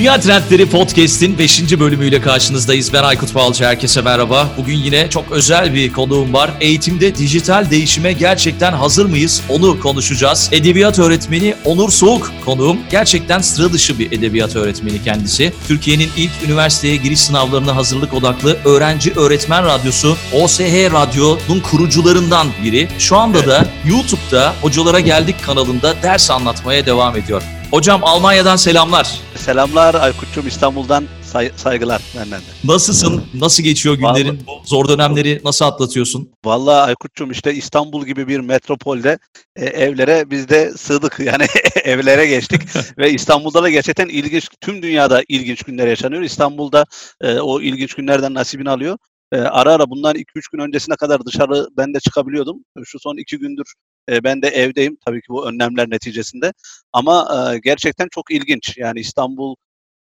[0.00, 1.80] Dünya Trendleri Podcast'in 5.
[1.80, 2.92] bölümüyle karşınızdayız.
[2.92, 4.48] Ben Aykut Balcı, herkese merhaba.
[4.56, 6.50] Bugün yine çok özel bir konuğum var.
[6.60, 9.42] Eğitimde dijital değişime gerçekten hazır mıyız?
[9.48, 10.48] Onu konuşacağız.
[10.52, 12.78] Edebiyat öğretmeni Onur Soğuk konuğum.
[12.90, 15.52] Gerçekten sıra dışı bir edebiyat öğretmeni kendisi.
[15.68, 20.60] Türkiye'nin ilk üniversiteye giriş sınavlarına hazırlık odaklı Öğrenci Öğretmen Radyosu OSH
[20.92, 22.88] Radyo'nun kurucularından biri.
[22.98, 27.42] Şu anda da YouTube'da Hocalara Geldik kanalında ders anlatmaya devam ediyor.
[27.70, 29.20] Hocam Almanya'dan selamlar.
[29.36, 32.44] Selamlar Aykut'cum İstanbul'dan say- saygılar benden de.
[32.64, 33.22] Nasılsın?
[33.34, 34.40] Nasıl geçiyor günlerin?
[34.46, 36.30] Bu zor dönemleri nasıl atlatıyorsun?
[36.44, 39.18] Vallahi Aykut'cum işte İstanbul gibi bir metropolde
[39.56, 41.20] e, evlere biz de sığdık.
[41.24, 41.46] Yani
[41.84, 42.62] evlere geçtik
[42.98, 46.22] ve İstanbul'da da gerçekten ilginç, tüm dünyada ilginç günler yaşanıyor.
[46.22, 46.84] İstanbul'da
[47.20, 48.98] e, o ilginç günlerden nasibini alıyor.
[49.32, 52.56] E, ara ara bundan 2-3 gün öncesine kadar dışarı ben de çıkabiliyordum.
[52.84, 53.72] Şu son 2 gündür
[54.08, 56.52] e, ben de evdeyim tabii ki bu önlemler neticesinde.
[56.92, 58.76] Ama e, gerçekten çok ilginç.
[58.76, 59.54] Yani İstanbul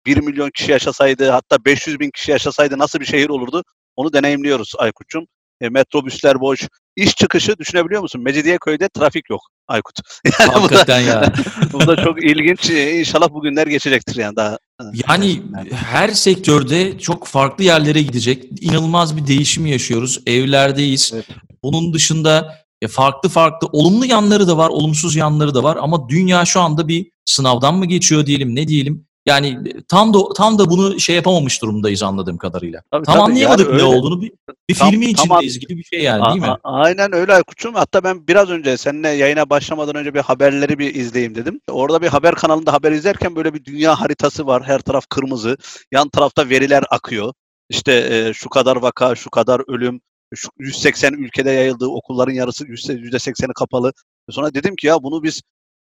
[0.06, 3.64] 1 milyon kişi yaşasaydı hatta 500 bin kişi yaşasaydı nasıl bir şehir olurdu?
[3.96, 5.26] Onu deneyimliyoruz Aykut'cum.
[5.62, 6.68] E, metrobüsler boş.
[6.96, 8.24] İş çıkışı düşünebiliyor musun?
[8.24, 10.00] Mecidiyeköy'de trafik yok Aykut.
[10.40, 11.34] Yani Hakikaten bu da, ya.
[11.74, 12.70] bu da çok ilginç.
[12.70, 14.58] E, inşallah bu günler geçecektir yani daha.
[14.82, 15.42] E, yani
[15.74, 18.46] her sektörde çok farklı yerlere gidecek.
[18.62, 20.20] İnanılmaz bir değişim yaşıyoruz.
[20.26, 21.12] Evlerdeyiz.
[21.14, 21.26] Evet.
[21.64, 26.46] Bunun dışında e, farklı farklı olumlu yanları da var, olumsuz yanları da var ama dünya
[26.46, 29.10] şu anda bir sınavdan mı geçiyor diyelim, ne diyelim?
[29.26, 32.82] Yani e, tam da tam da bunu şey yapamamış durumdayız anladığım kadarıyla.
[32.92, 33.24] Tabii, tam tabii.
[33.24, 33.98] anlayamadık yani ne öyle.
[33.98, 34.22] olduğunu.
[34.22, 34.32] Bir,
[34.70, 36.58] bir tam, filmin içindeyiz gibi bir şey yani değil mi?
[36.64, 37.76] Aynen öyle Aykut'cum.
[37.76, 41.62] Hatta ben biraz önce seninle yayına başlamadan önce bir haberleri bir izleyeyim dedim.
[41.72, 44.64] Orada bir haber kanalında haber izlerken böyle bir dünya haritası var.
[44.64, 45.58] Her taraf kırmızı.
[45.92, 47.34] Yan tarafta veriler akıyor.
[47.70, 50.02] İşte e, şu kadar vaka, şu kadar ölüm,
[50.60, 53.94] 180 ülkede yayıldığı okulların yarısı %80'i kapalı.
[54.30, 55.42] Sonra dedim ki ya bunu biz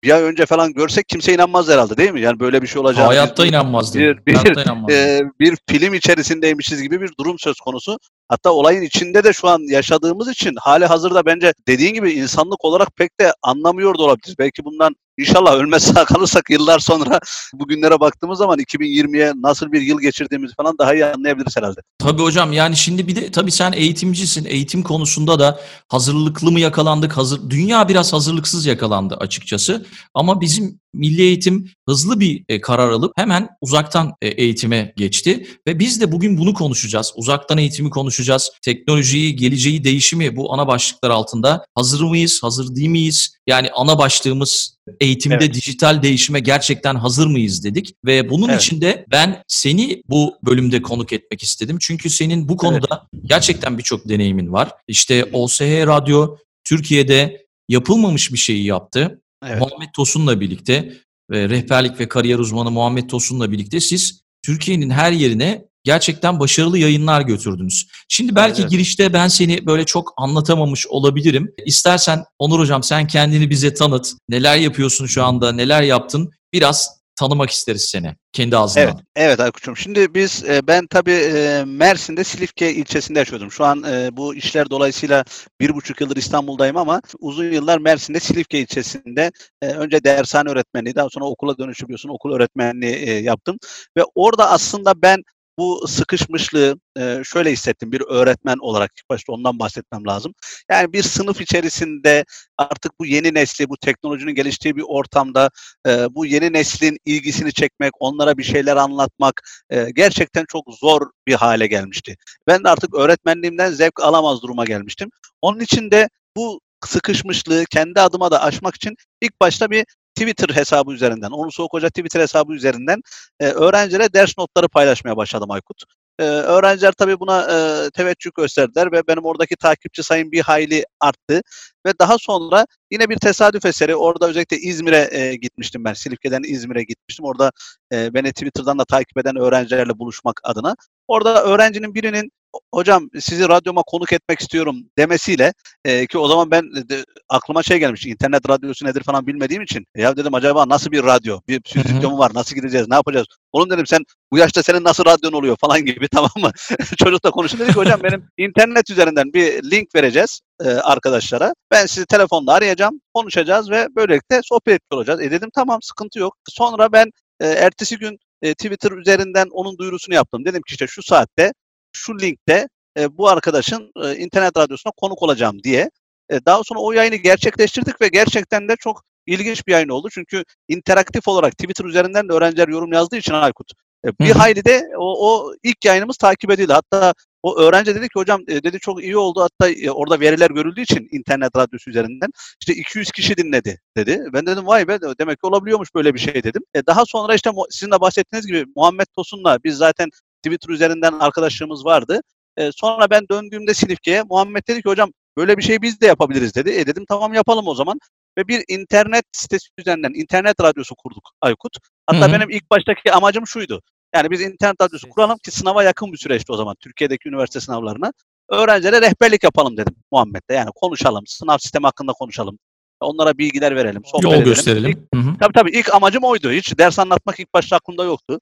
[0.03, 2.21] bir ay önce falan görsek kimse inanmaz herhalde değil mi?
[2.21, 3.07] Yani böyle bir şey olacak.
[3.07, 3.99] Hayatta inanmazdı.
[3.99, 4.93] Bir, bir, Hayatta inanmazdı.
[4.95, 7.97] E, bir film içerisindeymişiz gibi bir durum söz konusu.
[8.31, 12.95] Hatta olayın içinde de şu an yaşadığımız için hali hazırda bence dediğin gibi insanlık olarak
[12.95, 14.39] pek de anlamıyor da olabiliriz.
[14.39, 17.19] Belki bundan İnşallah ölmez kalırsak yıllar sonra
[17.53, 21.81] bugünlere baktığımız zaman 2020'ye nasıl bir yıl geçirdiğimizi falan daha iyi anlayabiliriz herhalde.
[21.99, 24.45] Tabii hocam yani şimdi bir de tabii sen eğitimcisin.
[24.45, 27.17] Eğitim konusunda da hazırlıklı mı yakalandık?
[27.17, 29.85] Hazır dünya biraz hazırlıksız yakalandı açıkçası.
[30.13, 35.79] Ama bizim Milli Eğitim hızlı bir e, karar alıp hemen uzaktan e, eğitime geçti ve
[35.79, 37.13] biz de bugün bunu konuşacağız.
[37.15, 38.51] Uzaktan eğitimi konuşacağız.
[38.61, 41.65] Teknolojiyi, geleceği, değişimi bu ana başlıklar altında.
[41.75, 43.35] Hazır mıyız, hazır değil miyiz?
[43.47, 45.53] Yani ana başlığımız eğitimde evet.
[45.53, 48.61] dijital değişime gerçekten hazır mıyız dedik ve bunun evet.
[48.61, 51.77] için de ben seni bu bölümde konuk etmek istedim.
[51.81, 53.23] Çünkü senin bu konuda evet.
[53.25, 54.71] gerçekten birçok deneyimin var.
[54.87, 59.21] İşte OSH Radyo Türkiye'de yapılmamış bir şeyi yaptı.
[59.45, 59.61] Evet.
[59.61, 60.93] Muhammed Tosun'la birlikte
[61.31, 67.21] ve rehberlik ve kariyer uzmanı Muhammed Tosun'la birlikte siz Türkiye'nin her yerine gerçekten başarılı yayınlar
[67.21, 67.87] götürdünüz.
[68.09, 68.71] Şimdi belki evet.
[68.71, 71.53] girişte ben seni böyle çok anlatamamış olabilirim.
[71.65, 74.13] İstersen Onur Hocam sen kendini bize tanıt.
[74.29, 76.31] Neler yapıyorsun şu anda, neler yaptın?
[76.53, 78.85] Biraz tanımak isteriz seni kendi ağzından.
[78.85, 79.77] Evet, evet Aykut'cum.
[79.77, 83.51] Şimdi biz, e, ben tabii e, Mersin'de Silifke ilçesinde yaşıyordum.
[83.51, 85.25] Şu an e, bu işler dolayısıyla
[85.59, 91.25] bir buçuk yıldır İstanbul'dayım ama uzun yıllar Mersin'de Silifke ilçesinde önce dershane öğretmenliği, daha sonra
[91.25, 93.57] okula dönüşüyorsun, okul öğretmenliği yaptım.
[93.97, 95.23] Ve orada aslında ben
[95.57, 100.33] bu sıkışmışlığı e, şöyle hissettim bir öğretmen olarak ilk başta ondan bahsetmem lazım.
[100.71, 102.25] Yani bir sınıf içerisinde
[102.57, 105.49] artık bu yeni nesli, bu teknolojinin geliştiği bir ortamda
[105.87, 111.33] e, bu yeni neslin ilgisini çekmek, onlara bir şeyler anlatmak e, gerçekten çok zor bir
[111.33, 112.15] hale gelmişti.
[112.47, 115.09] Ben de artık öğretmenliğimden zevk alamaz duruma gelmiştim.
[115.41, 119.85] Onun için de bu sıkışmışlığı kendi adıma da aşmak için ilk başta bir
[120.15, 123.01] Twitter hesabı üzerinden, Onur Soğuk Hoca Twitter hesabı üzerinden
[123.39, 125.83] e, öğrencilere ders notları paylaşmaya başladım Aykut.
[126.19, 131.41] E, öğrenciler tabii buna e, teveccüh gösterdiler ve benim oradaki takipçi sayım bir hayli arttı.
[131.85, 135.93] Ve daha sonra yine bir tesadüf eseri orada özellikle İzmir'e e, gitmiştim ben.
[135.93, 137.25] Silifke'den İzmir'e gitmiştim.
[137.25, 137.51] Orada
[137.93, 140.75] e, beni Twitter'dan da takip eden öğrencilerle buluşmak adına.
[141.07, 142.31] Orada öğrencinin birinin
[142.73, 145.53] hocam sizi radyoma konuk etmek istiyorum demesiyle
[145.85, 149.85] e, ki o zaman ben de, aklıma şey gelmiş internet radyosu nedir falan bilmediğim için
[149.95, 151.39] ya dedim acaba nasıl bir radyo?
[151.47, 153.27] Bir stüdyo mu var nasıl gideceğiz ne yapacağız?
[153.51, 155.57] Oğlum dedim sen bu yaşta senin nasıl radyon oluyor?
[155.61, 156.51] falan gibi tamam mı?
[156.97, 157.59] Çocukla konuştu.
[157.59, 161.53] Dedik hocam benim internet üzerinden bir link vereceğiz e, arkadaşlara.
[161.71, 165.21] Ben sizi telefonla arayacağım konuşacağız ve böylelikle sohbet etmiş olacağız.
[165.21, 166.37] E dedim tamam sıkıntı yok.
[166.49, 170.45] Sonra ben e, ertesi gün e, Twitter üzerinden onun duyurusunu yaptım.
[170.45, 171.53] Dedim ki işte şu saatte
[171.93, 172.67] şu linkte
[172.99, 175.89] e, bu arkadaşın e, internet radyosuna konuk olacağım diye.
[176.29, 180.07] E, daha sonra o yayını gerçekleştirdik ve gerçekten de çok ilginç bir yayın oldu.
[180.11, 183.71] Çünkü interaktif olarak Twitter üzerinden de öğrenciler yorum yazdığı için Aykut.
[184.05, 186.73] E, bir hayli de o, o ilk yayınımız takip edildi.
[186.73, 189.41] Hatta o öğrenci dedi ki hocam e, dedi çok iyi oldu.
[189.41, 192.29] Hatta e, orada veriler görüldüğü için internet radyosu üzerinden
[192.61, 194.19] işte 200 kişi dinledi dedi.
[194.33, 196.61] Ben dedim vay be demek ki olabiliyormuş böyle bir şey dedim.
[196.73, 200.09] E, daha sonra işte sizin de bahsettiğiniz gibi Muhammed Tosun'la biz zaten
[200.43, 202.21] Twitter üzerinden arkadaşlığımız vardı.
[202.57, 206.55] E, sonra ben döndüğümde Silifke'ye Muhammed dedi ki hocam böyle bir şey biz de yapabiliriz
[206.55, 206.69] dedi.
[206.69, 207.99] E dedim tamam yapalım o zaman.
[208.37, 211.77] Ve bir internet sitesi üzerinden internet radyosu kurduk Aykut.
[212.05, 212.33] Hatta Hı hı.
[212.33, 213.81] benim ilk baştaki amacım şuydu.
[214.15, 218.13] Yani biz internet radyosu kuralım ki sınava yakın bir süreçti o zaman Türkiye'deki üniversite sınavlarına.
[218.49, 220.53] Öğrencilere rehberlik yapalım dedim Muhammed'le.
[220.53, 222.59] Yani konuşalım, sınav sistemi hakkında konuşalım.
[223.01, 224.45] Onlara bilgiler verelim, Yol edelim.
[224.45, 225.07] gösterelim.
[225.13, 225.37] Hı hı.
[225.39, 226.51] Tabii tabii ilk amacım oydu.
[226.51, 228.39] Hiç ders anlatmak ilk başta aklımda yoktu.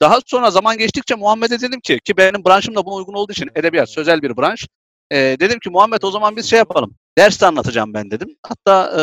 [0.00, 3.50] Daha sonra zaman geçtikçe Muhammed'e dedim ki ki benim branşım da buna uygun olduğu için
[3.54, 4.66] edebiyat sözel bir branş.
[5.12, 6.94] Ee, dedim ki Muhammed o zaman biz şey yapalım.
[7.18, 8.36] Ders de anlatacağım ben dedim.
[8.42, 9.02] Hatta e,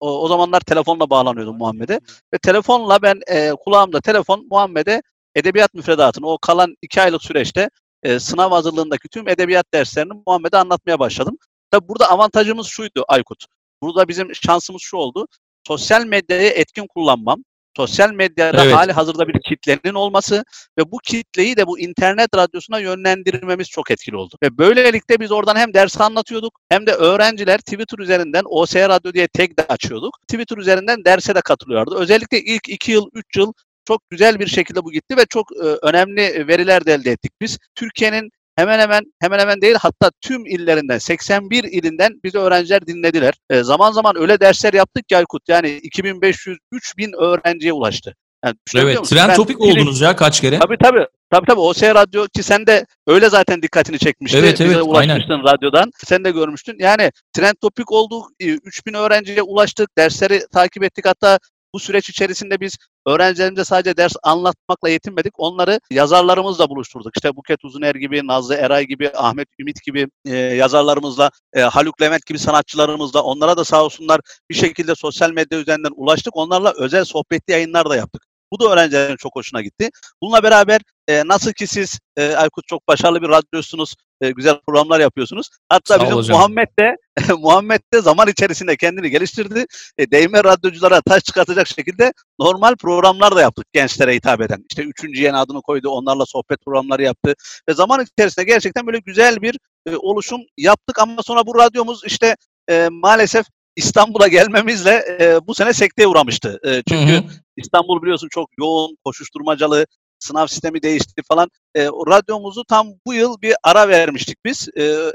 [0.00, 2.00] o, o zamanlar telefonla bağlanıyordum Muhammed'e.
[2.34, 5.02] Ve telefonla ben e, kulağımda telefon Muhammed'e
[5.34, 7.70] edebiyat müfredatını o kalan iki aylık süreçte
[8.02, 11.38] e, sınav hazırlığındaki tüm edebiyat derslerini Muhammed'e anlatmaya başladım.
[11.70, 13.44] Tabi burada avantajımız şuydu Aykut.
[13.82, 15.26] Burada bizim şansımız şu oldu.
[15.66, 17.44] Sosyal medyayı etkin kullanmam.
[17.76, 18.74] Sosyal medyada Evet.
[18.74, 20.44] hali hazırda bir kitlenin olması
[20.78, 24.36] ve bu kitleyi de bu internet radyosuna yönlendirmemiz çok etkili oldu.
[24.42, 29.28] Ve böylelikle biz oradan hem ders anlatıyorduk hem de öğrenciler Twitter üzerinden OS Radyo diye
[29.28, 30.18] tag de açıyorduk.
[30.28, 31.94] Twitter üzerinden derse de katılıyorlardı.
[31.94, 33.52] Özellikle ilk 2 yıl, 3 yıl
[33.88, 37.58] çok güzel bir şekilde bu gitti ve çok e, önemli veriler de elde ettik biz.
[37.74, 43.34] Türkiye'nin hemen hemen hemen hemen değil hatta tüm illerinden 81 ilinden bizi öğrenciler dinlediler.
[43.50, 48.14] E, zaman zaman öyle dersler yaptık ki Aykut yani 2500 3000 öğrenciye ulaştı.
[48.44, 50.58] Yani Evet, trend Ben topik oldunuz ya kaç kere?
[50.58, 51.06] Tabii tabii.
[51.30, 54.38] Tabii tabii OS Radyo ki sen de öyle zaten dikkatini çekmişti.
[54.38, 55.90] Evet, Bize evet, ulaşmıştın radyodan.
[56.04, 56.76] Sen de görmüştün.
[56.78, 58.26] Yani trend topik olduk.
[58.40, 59.98] e, 3000 öğrenciye ulaştık.
[59.98, 61.06] Dersleri takip ettik.
[61.06, 61.38] Hatta
[61.74, 62.76] bu süreç içerisinde biz
[63.06, 65.32] öğrencilerimize sadece ders anlatmakla yetinmedik.
[65.38, 67.16] Onları yazarlarımızla buluşturduk.
[67.16, 72.26] İşte Buket Uzuner gibi, Nazlı Eray gibi, Ahmet Ümit gibi e, yazarlarımızla, e, Haluk Levent
[72.26, 74.20] gibi sanatçılarımızla onlara da sağ olsunlar
[74.50, 76.36] bir şekilde sosyal medya üzerinden ulaştık.
[76.36, 78.29] Onlarla özel sohbetli yayınlar da yaptık.
[78.52, 79.90] Bu da öğrencilerin çok hoşuna gitti.
[80.22, 85.00] Bununla beraber e, nasıl ki siz e, Aykut çok başarılı bir radyosunuz, e, güzel programlar
[85.00, 85.48] yapıyorsunuz.
[85.68, 86.36] Hatta Sağ bizim hocam.
[86.36, 86.96] Muhammed de
[87.38, 89.66] Muhammed de zaman içerisinde kendini geliştirdi.
[89.98, 94.64] E, değme radyoculara taş çıkartacak şekilde normal programlar da yaptık gençlere hitap eden.
[94.70, 97.34] İşte üçüncü yeni adını koydu, onlarla sohbet programları yaptı.
[97.68, 102.36] Ve zaman içerisinde gerçekten böyle güzel bir e, oluşum yaptık ama sonra bu radyomuz işte
[102.70, 103.46] e, maalesef
[103.80, 106.60] İstanbul'a gelmemizle e, bu sene sekteye uğramıştı.
[106.66, 107.22] E, çünkü Hı hı.
[107.56, 109.86] İstanbul biliyorsun çok yoğun, koşuşturmacalı,
[110.18, 111.50] sınav sistemi değişti falan.
[111.76, 114.68] E, radyomuzu tam bu yıl bir ara vermiştik biz.
[114.76, 115.10] E, e,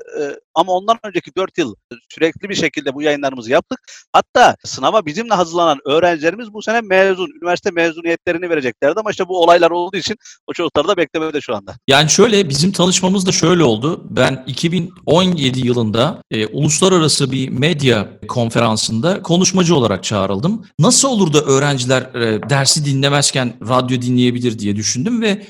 [0.56, 1.76] ama ondan önceki 4 yıl
[2.10, 3.80] sürekli bir şekilde bu yayınlarımızı yaptık.
[4.14, 9.72] Hatta sınava bizimle hazırlanan öğrencilerimiz bu sene mezun, üniversite mezuniyetlerini vereceklerdi ama işte bu olaylar
[9.72, 10.18] olduğu için
[10.48, 11.76] o çocuklar da beklemede şu anda.
[11.88, 14.02] Yani şöyle bizim tanışmamız da şöyle oldu.
[14.10, 20.66] Ben 2017 yılında e, uluslararası bir medya konferansında konuşmacı olarak çağrıldım.
[20.80, 25.46] Nasıl olur da öğrenciler e, dersi dinlemezken radyo dinleyebilir diye düşündüm ve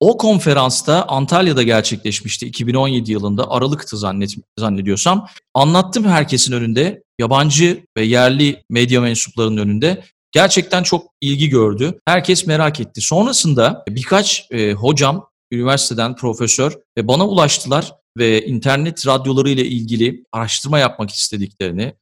[0.00, 5.28] o konferansta Antalya'da gerçekleşmişti 2017 yılında Aralık'tı zannet, zannediyorsam.
[5.54, 10.04] Anlattım herkesin önünde yabancı ve yerli medya mensuplarının önünde.
[10.32, 12.00] Gerçekten çok ilgi gördü.
[12.06, 13.00] Herkes merak etti.
[13.00, 20.78] Sonrasında birkaç e, hocam üniversiteden profesör ve bana ulaştılar ve internet radyoları ile ilgili araştırma
[20.78, 21.94] yapmak istediklerini,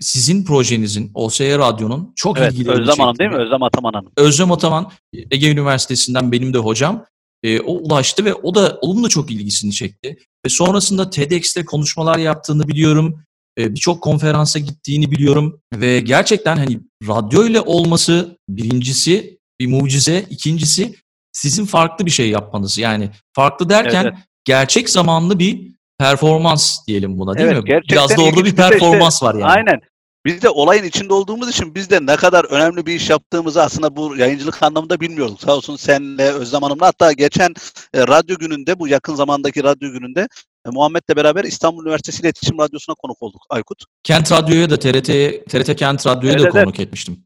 [0.00, 3.36] sizin projenizin, OSY Radyo'nun çok Evet, ilgilerini Özlem Hanım değil mi?
[3.36, 4.12] Özlem Ataman Hanım.
[4.16, 4.90] Özlem Ataman
[5.30, 7.04] Ege Üniversitesi'nden benim de hocam.
[7.42, 10.18] E, o ulaştı ve o da onun da çok ilgisini çekti.
[10.46, 13.24] Ve sonrasında TEDx'te konuşmalar yaptığını biliyorum.
[13.58, 15.60] E, Birçok konferansa gittiğini biliyorum.
[15.74, 20.26] Ve gerçekten hani radyo ile olması birincisi bir mucize.
[20.30, 20.94] ikincisi
[21.32, 22.78] sizin farklı bir şey yapmanız.
[22.78, 27.68] Yani farklı derken Evet, gerçek zamanlı bir performans diyelim buna değil Evet, mi?
[27.68, 29.44] gerçekten Biraz da orada bir de işte- performans var yani.
[29.44, 29.80] Aynen.
[30.26, 33.96] Biz de olayın içinde olduğumuz için biz de ne kadar önemli bir iş yaptığımızı aslında
[33.96, 35.40] bu yayıncılık anlamında bilmiyorduk.
[35.40, 37.54] Sağ olsun senle, Özlem Hanım'la hatta geçen
[37.94, 40.20] e, radyo gününde, bu yakın zamandaki radyo gününde
[40.66, 43.84] e, Muhammed'le beraber İstanbul Üniversitesi İletişim Radyosu'na konuk olduk Aykut.
[44.02, 45.06] Kent Radyo'ya da TRT,
[45.48, 46.64] TRT Kent Radyo'ya da Evet, evet.
[46.64, 47.16] konuk etmiştim.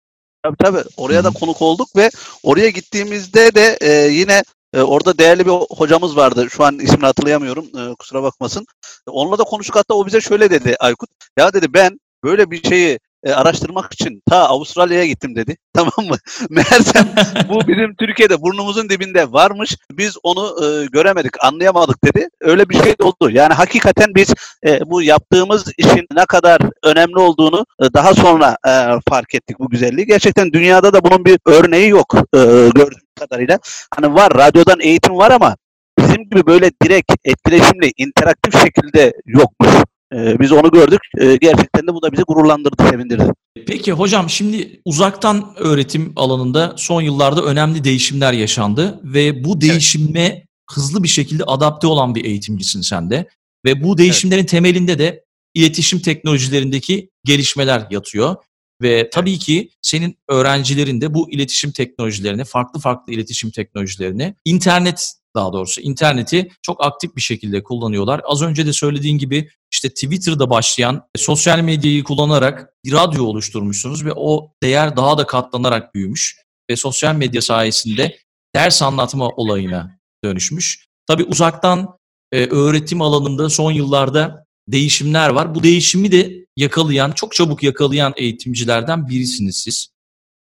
[0.43, 0.83] Tabii tabii.
[0.97, 2.11] Oraya da konuk olduk ve
[2.43, 4.43] oraya gittiğimizde de e, yine
[4.79, 6.47] e, orada değerli bir hocamız vardı.
[6.51, 7.67] Şu an ismini hatırlayamıyorum.
[7.79, 8.67] E, kusura bakmasın.
[9.07, 9.77] Onunla da konuştuk.
[9.77, 11.11] Hatta o bize şöyle dedi Aykut.
[11.39, 15.57] Ya dedi ben böyle bir şeyi e, araştırmak için ta Avustralya'ya gittim dedi.
[15.75, 16.17] Tamam mı?
[16.51, 17.09] Meğersem
[17.49, 19.77] bu bizim Türkiye'de burnumuzun dibinde varmış.
[19.91, 22.29] Biz onu e, göremedik, anlayamadık dedi.
[22.41, 23.31] Öyle bir şey oldu.
[23.31, 24.35] Yani hakikaten biz
[24.67, 28.73] e, bu yaptığımız işin ne kadar önemli olduğunu e, daha sonra e,
[29.09, 30.07] fark ettik bu güzelliği.
[30.07, 32.39] Gerçekten dünyada da bunun bir örneği yok e,
[32.75, 33.59] gördüğüm kadarıyla.
[33.97, 35.57] Hani var, radyodan eğitim var ama
[35.99, 39.71] bizim gibi böyle direkt etkileşimli, interaktif şekilde yokmuş.
[40.15, 41.01] E, biz onu gördük.
[41.19, 43.33] E, gerçekten de bu da bizi gururlandırdı, sevindirdi.
[43.67, 51.03] Peki hocam şimdi uzaktan öğretim alanında son yıllarda önemli değişimler yaşandı ve bu değişime hızlı
[51.03, 53.29] bir şekilde adapte olan bir eğitimcisin sen de.
[53.65, 55.25] Ve bu değişimlerin temelinde de
[55.55, 58.37] iletişim teknolojilerindeki gelişmeler yatıyor.
[58.83, 65.53] Ve tabii ki senin öğrencilerin de bu iletişim teknolojilerini, farklı farklı iletişim teknolojilerini, internet daha
[65.53, 68.21] doğrusu interneti çok aktif bir şekilde kullanıyorlar.
[68.25, 74.13] Az önce de söylediğin gibi işte Twitter'da başlayan sosyal medyayı kullanarak bir radyo oluşturmuşsunuz ve
[74.17, 76.37] o değer daha da katlanarak büyümüş
[76.71, 78.17] ve sosyal medya sayesinde
[78.55, 80.89] ders anlatma olayına dönüşmüş.
[81.07, 81.99] Tabii uzaktan
[82.33, 85.55] e, öğretim alanında son yıllarda değişimler var.
[85.55, 89.89] Bu değişimi de yakalayan, çok çabuk yakalayan eğitimcilerden birisiniz siz.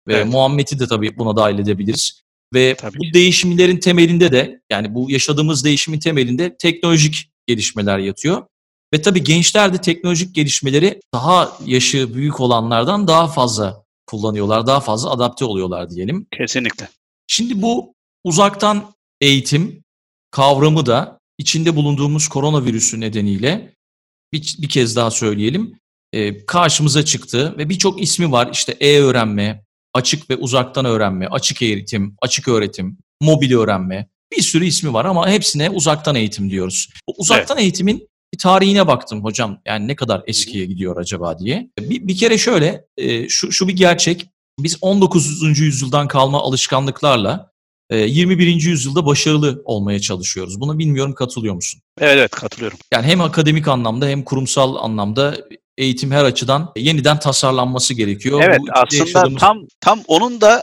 [0.08, 0.26] Ve Evet.
[0.26, 2.22] Muhammed'i de tabii buna dahil edebiliriz.
[2.54, 8.46] Ve Tabii bu değişimlerin temelinde de yani bu yaşadığımız değişimin temelinde teknolojik gelişmeler yatıyor.
[8.94, 15.10] Ve tabii gençler de teknolojik gelişmeleri daha yaşı büyük olanlardan daha fazla kullanıyorlar, daha fazla
[15.10, 16.26] adapte oluyorlar diyelim.
[16.38, 16.88] Kesinlikle.
[17.26, 17.94] Şimdi bu
[18.24, 19.84] uzaktan eğitim
[20.30, 23.72] kavramı da içinde bulunduğumuz koronavirüsü nedeniyle
[24.32, 25.78] bir, bir kez daha söyleyelim
[26.12, 32.16] e, karşımıza çıktı ve birçok ismi var işte e-öğrenme, açık ve uzaktan öğrenme, açık eğitim,
[32.22, 36.88] açık öğretim, mobil öğrenme bir sürü ismi var ama hepsine uzaktan eğitim diyoruz.
[37.08, 41.70] Bu uzaktan eğitimin bir tarihine baktım hocam yani ne kadar eskiye gidiyor acaba diye.
[41.80, 44.26] Bir, bir kere şöyle e, şu, şu bir gerçek
[44.58, 45.58] biz 19.
[45.58, 47.50] yüzyıldan kalma alışkanlıklarla
[47.96, 48.46] 21.
[48.68, 50.60] yüzyılda başarılı olmaya çalışıyoruz.
[50.60, 51.80] Buna bilmiyorum katılıyor musun?
[52.00, 52.78] Evet, evet katılıyorum.
[52.92, 55.36] Yani hem akademik anlamda hem kurumsal anlamda
[55.78, 58.40] eğitim her açıdan yeniden tasarlanması gerekiyor.
[58.44, 60.60] Evet Bu aslında yaşadığımız- tam tam onun da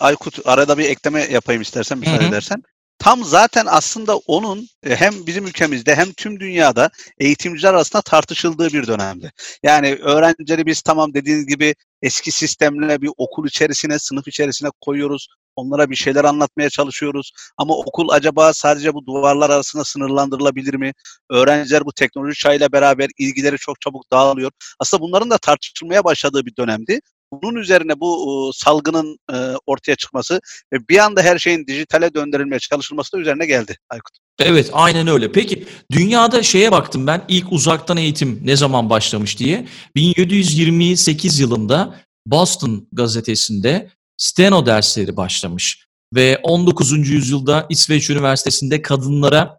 [0.00, 2.28] Aykut arada bir ekleme yapayım istersen müsaade Hı hı.
[2.28, 2.62] edersen.
[2.98, 8.86] Tam zaten aslında onun e, hem bizim ülkemizde hem tüm dünyada eğitimciler arasında tartışıldığı bir
[8.86, 9.32] dönemdi.
[9.62, 15.28] Yani öğrencileri biz tamam dediğiniz gibi eski sistemle bir okul içerisine, sınıf içerisine koyuyoruz.
[15.56, 17.32] Onlara bir şeyler anlatmaya çalışıyoruz.
[17.56, 20.92] Ama okul acaba sadece bu duvarlar arasında sınırlandırılabilir mi?
[21.30, 24.50] Öğrenciler bu teknoloji çağıyla beraber ilgileri çok çabuk dağılıyor.
[24.80, 27.00] Aslında bunların da tartışılmaya başladığı bir dönemdi.
[27.32, 30.40] Bunun üzerine bu e, salgının e, ortaya çıkması
[30.72, 34.14] ve bir anda her şeyin dijitale döndürülmeye çalışılması da üzerine geldi Aykut.
[34.38, 35.32] Evet aynen öyle.
[35.32, 39.66] Peki dünyada şeye baktım ben ilk uzaktan eğitim ne zaman başlamış diye.
[39.96, 41.94] 1728 yılında
[42.26, 45.84] Boston gazetesinde steno dersleri başlamış.
[46.14, 47.08] Ve 19.
[47.08, 49.58] yüzyılda İsveç Üniversitesi'nde kadınlara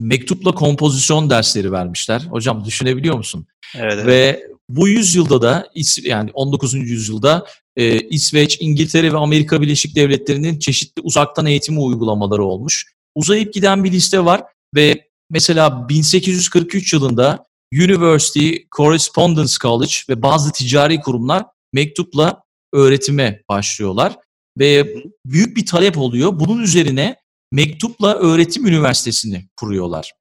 [0.00, 2.20] mektupla kompozisyon dersleri vermişler.
[2.20, 3.46] Hocam düşünebiliyor musun?
[3.74, 4.06] Evet, evet.
[4.06, 5.68] Ve bu yüzyılda da
[6.02, 6.74] yani 19.
[6.74, 12.92] yüzyılda e, İsveç, İngiltere ve Amerika Birleşik Devletleri'nin çeşitli uzaktan eğitim uygulamaları olmuş.
[13.14, 14.42] Uzayıp giden bir liste var
[14.74, 22.42] ve mesela 1843 yılında University Correspondence College ve bazı ticari kurumlar mektupla
[22.76, 24.16] öğretime başlıyorlar
[24.58, 24.94] ve
[25.26, 26.40] büyük bir talep oluyor.
[26.40, 27.16] Bunun üzerine
[27.52, 30.12] mektupla öğretim üniversitesini kuruyorlar.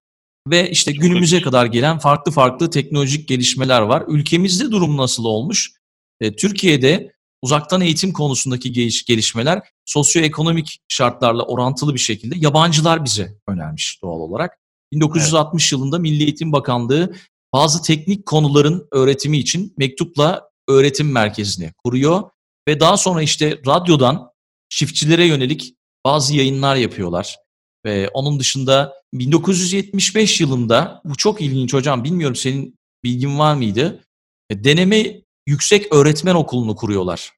[0.50, 4.04] Ve işte günümüze kadar gelen farklı farklı teknolojik gelişmeler var.
[4.08, 5.72] Ülkemizde durum nasıl olmuş?
[6.22, 14.00] E, Türkiye'de uzaktan eğitim konusundaki geliş- gelişmeler sosyoekonomik şartlarla orantılı bir şekilde yabancılar bize önermiş
[14.04, 14.58] doğal olarak.
[14.94, 17.16] 1960 yılında Milli Eğitim Bakanlığı
[17.54, 22.24] bazı teknik konuların öğretimi için mektupla öğretim merkezini kuruyor
[22.68, 24.32] ve daha sonra işte radyodan
[24.70, 27.38] çiftçilere yönelik bazı yayınlar yapıyorlar.
[27.86, 34.04] Ve onun dışında 1975 yılında bu çok ilginç hocam bilmiyorum senin bilgin var mıydı?
[34.50, 37.32] E, Deneme Yüksek Öğretmen Okulu'nu kuruyorlar.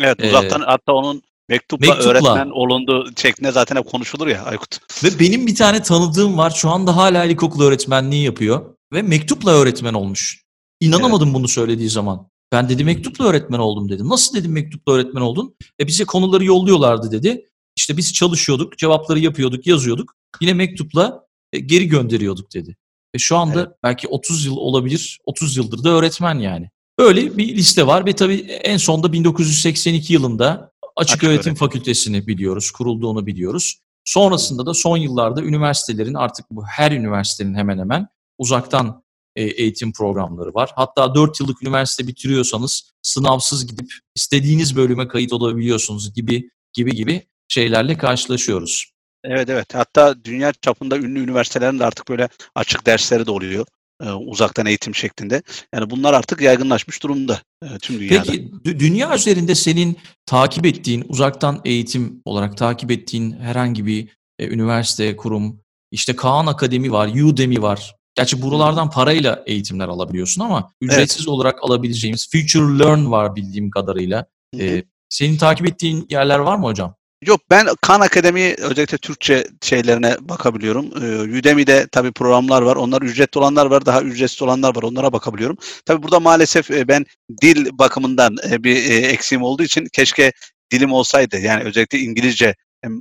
[0.00, 2.10] Evet Ee, uzaktan hatta onun mektupla, mektupla.
[2.10, 5.04] öğretmen olundu şeklinde zaten hep konuşulur ya Aykut.
[5.04, 9.94] Ve benim bir tane tanıdığım var şu anda hala ilkokul öğretmenliği yapıyor ve mektupla öğretmen
[9.94, 10.44] olmuş.
[10.80, 12.28] İnanamadım bunu söylediği zaman.
[12.54, 14.08] Ben dedi mektupla öğretmen oldum dedi.
[14.08, 15.56] Nasıl dedim mektupla öğretmen oldun?
[15.80, 17.46] E bize konuları yolluyorlardı dedi.
[17.76, 20.14] İşte biz çalışıyorduk, cevapları yapıyorduk, yazıyorduk.
[20.40, 22.76] Yine mektupla e, geri gönderiyorduk dedi.
[23.14, 23.68] Ve şu anda Evet.
[23.82, 26.70] belki 30 yıl olabilir, 30 yıldır da öğretmen yani.
[26.98, 31.54] Böyle bir liste var ve tabii en sonda 1982 yılında Açık, Açık Öğretim Öğretim.
[31.54, 33.78] Fakültesini biliyoruz, kurulduğunu biliyoruz.
[34.04, 38.08] Sonrasında da son yıllarda üniversitelerin artık bu her üniversitenin hemen hemen
[38.38, 39.03] uzaktan e,
[39.36, 40.70] eğitim programları var.
[40.76, 47.98] Hatta 4 yıllık üniversite bitiriyorsanız sınavsız gidip istediğiniz bölüme kayıt olabiliyorsunuz gibi gibi gibi şeylerle
[47.98, 48.94] karşılaşıyoruz.
[49.24, 49.74] Evet evet.
[49.74, 53.66] Hatta dünya çapında ünlü üniversitelerin de artık böyle açık dersleri de oluyor.
[54.02, 55.42] E, uzaktan eğitim şeklinde.
[55.74, 58.32] Yani bunlar artık yaygınlaşmış durumda e, tüm dünyada.
[58.32, 65.16] Peki dünya üzerinde senin takip ettiğin, uzaktan eğitim olarak takip ettiğin herhangi bir e, üniversite,
[65.16, 65.60] kurum,
[65.90, 67.94] işte Kaan Akademi var, Udemy var.
[68.14, 71.28] Gerçi buralardan parayla eğitimler alabiliyorsun ama ücretsiz evet.
[71.28, 74.26] olarak alabileceğimiz Future Learn var bildiğim kadarıyla.
[74.60, 76.94] Ee, senin takip ettiğin yerler var mı hocam?
[77.26, 80.86] Yok ben Khan Akademi özellikle Türkçe şeylerine bakabiliyorum.
[81.02, 82.76] Ee, Udemy'de tabii programlar var.
[82.76, 83.86] Onlar ücretli olanlar var.
[83.86, 84.82] Daha ücretsiz olanlar var.
[84.82, 85.56] Onlara bakabiliyorum.
[85.86, 87.06] Tabii burada maalesef e, ben
[87.42, 90.32] dil bakımından e, bir e, eksiğim olduğu için keşke
[90.70, 91.38] dilim olsaydı.
[91.38, 92.54] Yani özellikle İngilizce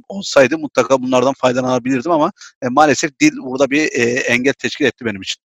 [0.07, 5.21] olsaydı mutlaka bunlardan faydalanabilirdim ama e, maalesef dil burada bir e, engel teşkil etti benim
[5.21, 5.41] için.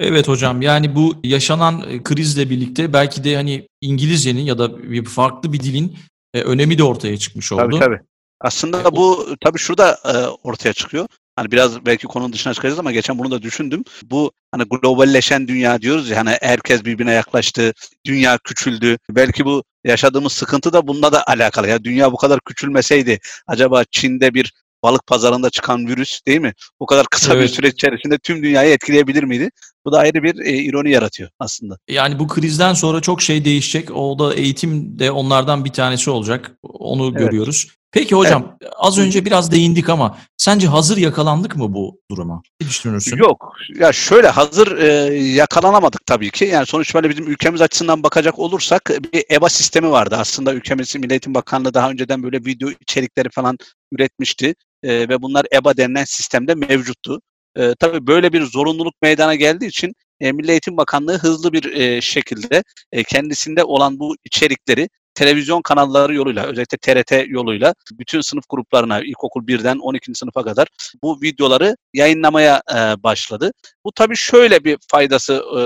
[0.00, 5.52] Evet hocam yani bu yaşanan krizle birlikte belki de hani İngilizcenin ya da bir farklı
[5.52, 5.96] bir dilin
[6.34, 7.60] e, önemi de ortaya çıkmış oldu.
[7.60, 8.00] Tabii tabii.
[8.40, 10.12] Aslında e, bu tabii şurada e,
[10.48, 11.06] ortaya çıkıyor.
[11.36, 13.84] Hani biraz belki konunun dışına çıkacağız ama geçen bunu da düşündüm.
[14.04, 17.72] Bu hani globalleşen dünya diyoruz ya hani herkes birbirine yaklaştı,
[18.06, 18.98] dünya küçüldü.
[19.10, 21.68] Belki bu yaşadığımız sıkıntı da bununla da alakalı.
[21.68, 24.52] Ya dünya bu kadar küçülmeseydi acaba Çin'de bir
[24.84, 26.52] balık pazarında çıkan virüs değil mi?
[26.80, 27.42] Bu kadar kısa evet.
[27.42, 29.50] bir süre içerisinde tüm dünyayı etkileyebilir miydi?
[29.84, 31.78] Bu da ayrı bir e, ironi yaratıyor aslında.
[31.88, 33.96] Yani bu krizden sonra çok şey değişecek.
[33.96, 36.50] O da eğitim de onlardan bir tanesi olacak.
[36.62, 37.18] Onu evet.
[37.18, 37.68] görüyoruz.
[37.94, 38.72] Peki hocam evet.
[38.76, 42.42] az önce biraz değindik ama sence hazır yakalandık mı bu duruma?
[42.60, 43.16] Ne düşünürsün?
[43.16, 43.52] Yok.
[43.78, 46.44] Ya şöyle hazır e, yakalanamadık tabii ki.
[46.44, 50.16] Yani sonuç böyle bizim ülkemiz açısından bakacak olursak bir EBA sistemi vardı.
[50.18, 53.58] Aslında ülkemizin Milli Eğitim Bakanlığı daha önceden böyle video içerikleri falan
[53.94, 54.54] üretmişti.
[54.82, 57.20] E, ve bunlar EBA denilen sistemde mevcuttu.
[57.56, 62.00] E, tabii böyle bir zorunluluk meydana geldiği için e, Milli Eğitim Bakanlığı hızlı bir e,
[62.00, 69.00] şekilde e, kendisinde olan bu içerikleri televizyon kanalları yoluyla özellikle TRT yoluyla bütün sınıf gruplarına
[69.00, 70.14] ilkokul 1'den 12.
[70.14, 70.68] sınıfa kadar
[71.02, 73.52] bu videoları yayınlamaya e, başladı.
[73.84, 75.60] Bu tabii şöyle bir faydası e,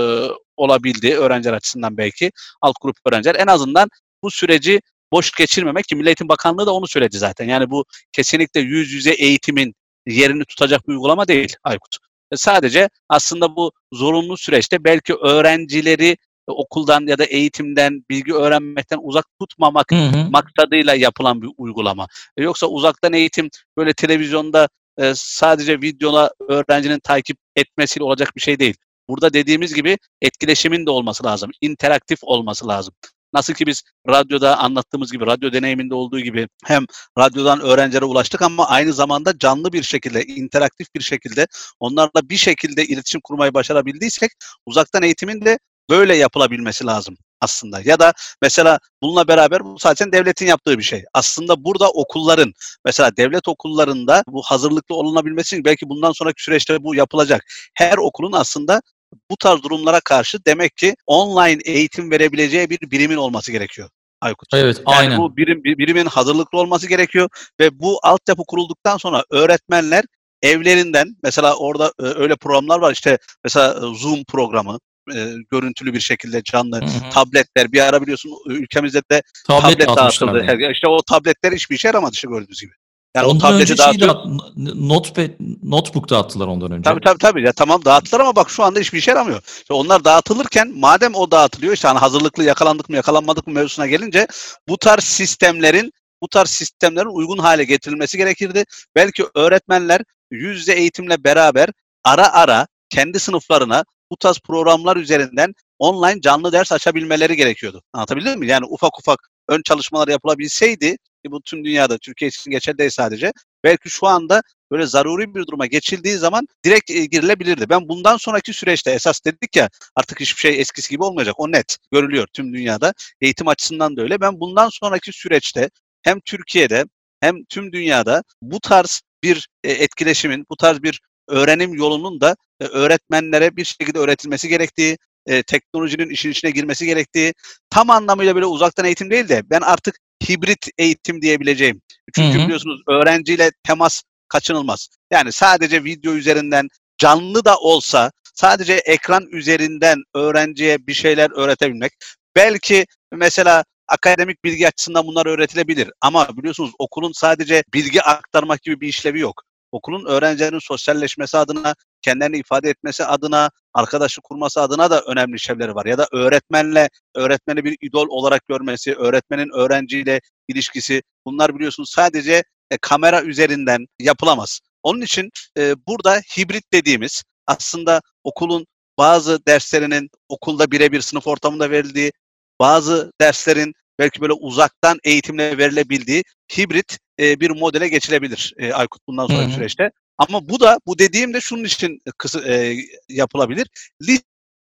[0.57, 2.31] olabildi öğrenciler açısından belki
[2.62, 3.88] alt grup öğrenciler en azından
[4.22, 4.81] bu süreci
[5.12, 7.49] boş geçirmemek ki Milli Eğitim Bakanlığı da onu söyledi zaten.
[7.49, 9.75] Yani bu kesinlikle yüz yüze eğitimin
[10.07, 11.97] yerini tutacak bir uygulama değil Aykut.
[12.33, 16.16] E, sadece aslında bu zorunlu süreçte belki öğrencileri
[16.47, 20.31] okuldan ya da eğitimden, bilgi öğrenmekten uzak tutmamak hı hı.
[20.31, 22.07] maksadıyla yapılan bir uygulama.
[22.37, 24.68] E, yoksa uzaktan eğitim böyle televizyonda
[24.99, 28.75] e, sadece videola öğrencinin takip etmesiyle olacak bir şey değil.
[29.09, 31.51] Burada dediğimiz gibi etkileşimin de olması lazım.
[31.61, 32.94] interaktif olması lazım.
[33.33, 36.85] Nasıl ki biz radyoda anlattığımız gibi, radyo deneyiminde olduğu gibi hem
[37.19, 41.47] radyodan öğrencilere ulaştık ama aynı zamanda canlı bir şekilde, interaktif bir şekilde
[41.81, 44.31] onlarla bir şekilde iletişim kurmayı başarabildiysek
[44.67, 45.59] uzaktan eğitimin de
[45.91, 47.81] böyle yapılabilmesi lazım aslında.
[47.85, 48.12] Ya da
[48.43, 51.05] mesela bununla beraber bu zaten devletin yaptığı bir şey.
[51.14, 52.53] Aslında burada okulların
[52.85, 57.45] mesela devlet okullarında bu hazırlıklı olunabilmesi belki bundan sonraki süreçte bu yapılacak.
[57.75, 58.83] Her okulun aslında
[59.31, 63.88] bu tarz durumlara karşı demek ki online eğitim verebileceği bir birimin olması gerekiyor.
[64.21, 64.49] Aykut.
[64.55, 65.18] Evet, yani aynen.
[65.18, 67.29] Bu birim, birimin hazırlıklı olması gerekiyor
[67.61, 70.05] ve bu altyapı kurulduktan sonra öğretmenler
[70.42, 74.79] evlerinden mesela orada e, öyle programlar var işte mesela e, Zoom programı
[75.14, 77.11] e, görüntülü bir şekilde canlı hı hı.
[77.11, 80.44] tabletler bir ara biliyorsun ülkemizde de tablet, tablet dağıtıldı.
[80.44, 80.73] Yani.
[80.73, 82.73] İşte o tabletler hiçbir işe yaramadı işte gördüğünüz gibi.
[83.18, 84.26] Yani ondan o önce şey dağıt,
[84.74, 85.31] notepad,
[85.62, 86.83] notebook dağıttılar ondan önce.
[86.83, 87.42] Tabii tabii tabii.
[87.42, 89.42] Ya tamam dağıttılar ama bak şu anda hiçbir işe yaramıyor.
[89.46, 94.26] İşte onlar dağıtılırken madem o dağıtılıyor işte hani hazırlıklı yakalandık mı yakalanmadık mı mevzusuna gelince
[94.68, 98.64] bu tarz sistemlerin bu tarz sistemlerin uygun hale getirilmesi gerekirdi.
[98.94, 101.68] Belki öğretmenler yüz yüze eğitimle beraber
[102.04, 107.83] ara ara kendi sınıflarına bu tarz programlar üzerinden online canlı ders açabilmeleri gerekiyordu.
[107.92, 108.46] Anlatabildim mi?
[108.46, 110.90] Yani ufak ufak ön çalışmalar yapılabilseydi
[111.24, 113.32] ki bu tüm dünyada Türkiye için geçerli değil sadece.
[113.64, 117.68] Belki şu anda böyle zaruri bir duruma geçildiği zaman direkt e, girilebilirdi.
[117.68, 121.34] Ben bundan sonraki süreçte esas dedik ya artık hiçbir şey eskisi gibi olmayacak.
[121.38, 122.94] O net görülüyor tüm dünyada.
[123.20, 124.20] Eğitim açısından da öyle.
[124.20, 125.70] Ben bundan sonraki süreçte
[126.02, 126.84] hem Türkiye'de
[127.20, 132.64] hem tüm dünyada bu tarz bir e, etkileşimin, bu tarz bir öğrenim yolunun da e,
[132.64, 134.98] öğretmenlere bir şekilde öğretilmesi gerektiği,
[135.29, 137.35] e, teknolojinin işin içine girmesi gerektiği,
[137.71, 139.97] tam anlamıyla böyle uzaktan eğitim değil de ben artık
[140.29, 141.83] hibrit eğitim diyebileceğim.
[142.14, 142.45] Çünkü hı hı.
[142.45, 144.88] biliyorsunuz öğrenciyle temas kaçınılmaz.
[145.11, 151.93] Yani sadece video üzerinden canlı da olsa sadece ekran üzerinden öğrenciye bir şeyler öğretebilmek.
[152.37, 155.91] Belki mesela akademik bilgi açısından bunlar öğretilebilir.
[156.01, 162.38] Ama biliyorsunuz okulun sadece bilgi aktarmak gibi bir işlevi yok okulun öğrencilerin sosyalleşmesi adına kendilerini
[162.38, 165.87] ifade etmesi adına, arkadaşlık kurması adına da önemli işlevleri var.
[165.87, 172.78] Ya da öğretmenle, öğretmeni bir idol olarak görmesi, öğretmenin öğrenciyle ilişkisi bunlar biliyorsunuz sadece e,
[172.80, 174.61] kamera üzerinden yapılamaz.
[174.82, 178.66] Onun için e, burada hibrit dediğimiz aslında okulun
[178.98, 182.12] bazı derslerinin okulda birebir sınıf ortamında verildiği,
[182.61, 186.24] bazı derslerin belki böyle uzaktan eğitimle verilebildiği
[186.58, 189.50] hibrit e, bir modele geçilebilir e, Aykut bundan hı.
[189.52, 189.90] süreçte.
[190.18, 192.76] Ama bu da bu dediğim de şunun için kısa, e,
[193.09, 193.68] yapılabilir.
[194.02, 194.22] Lise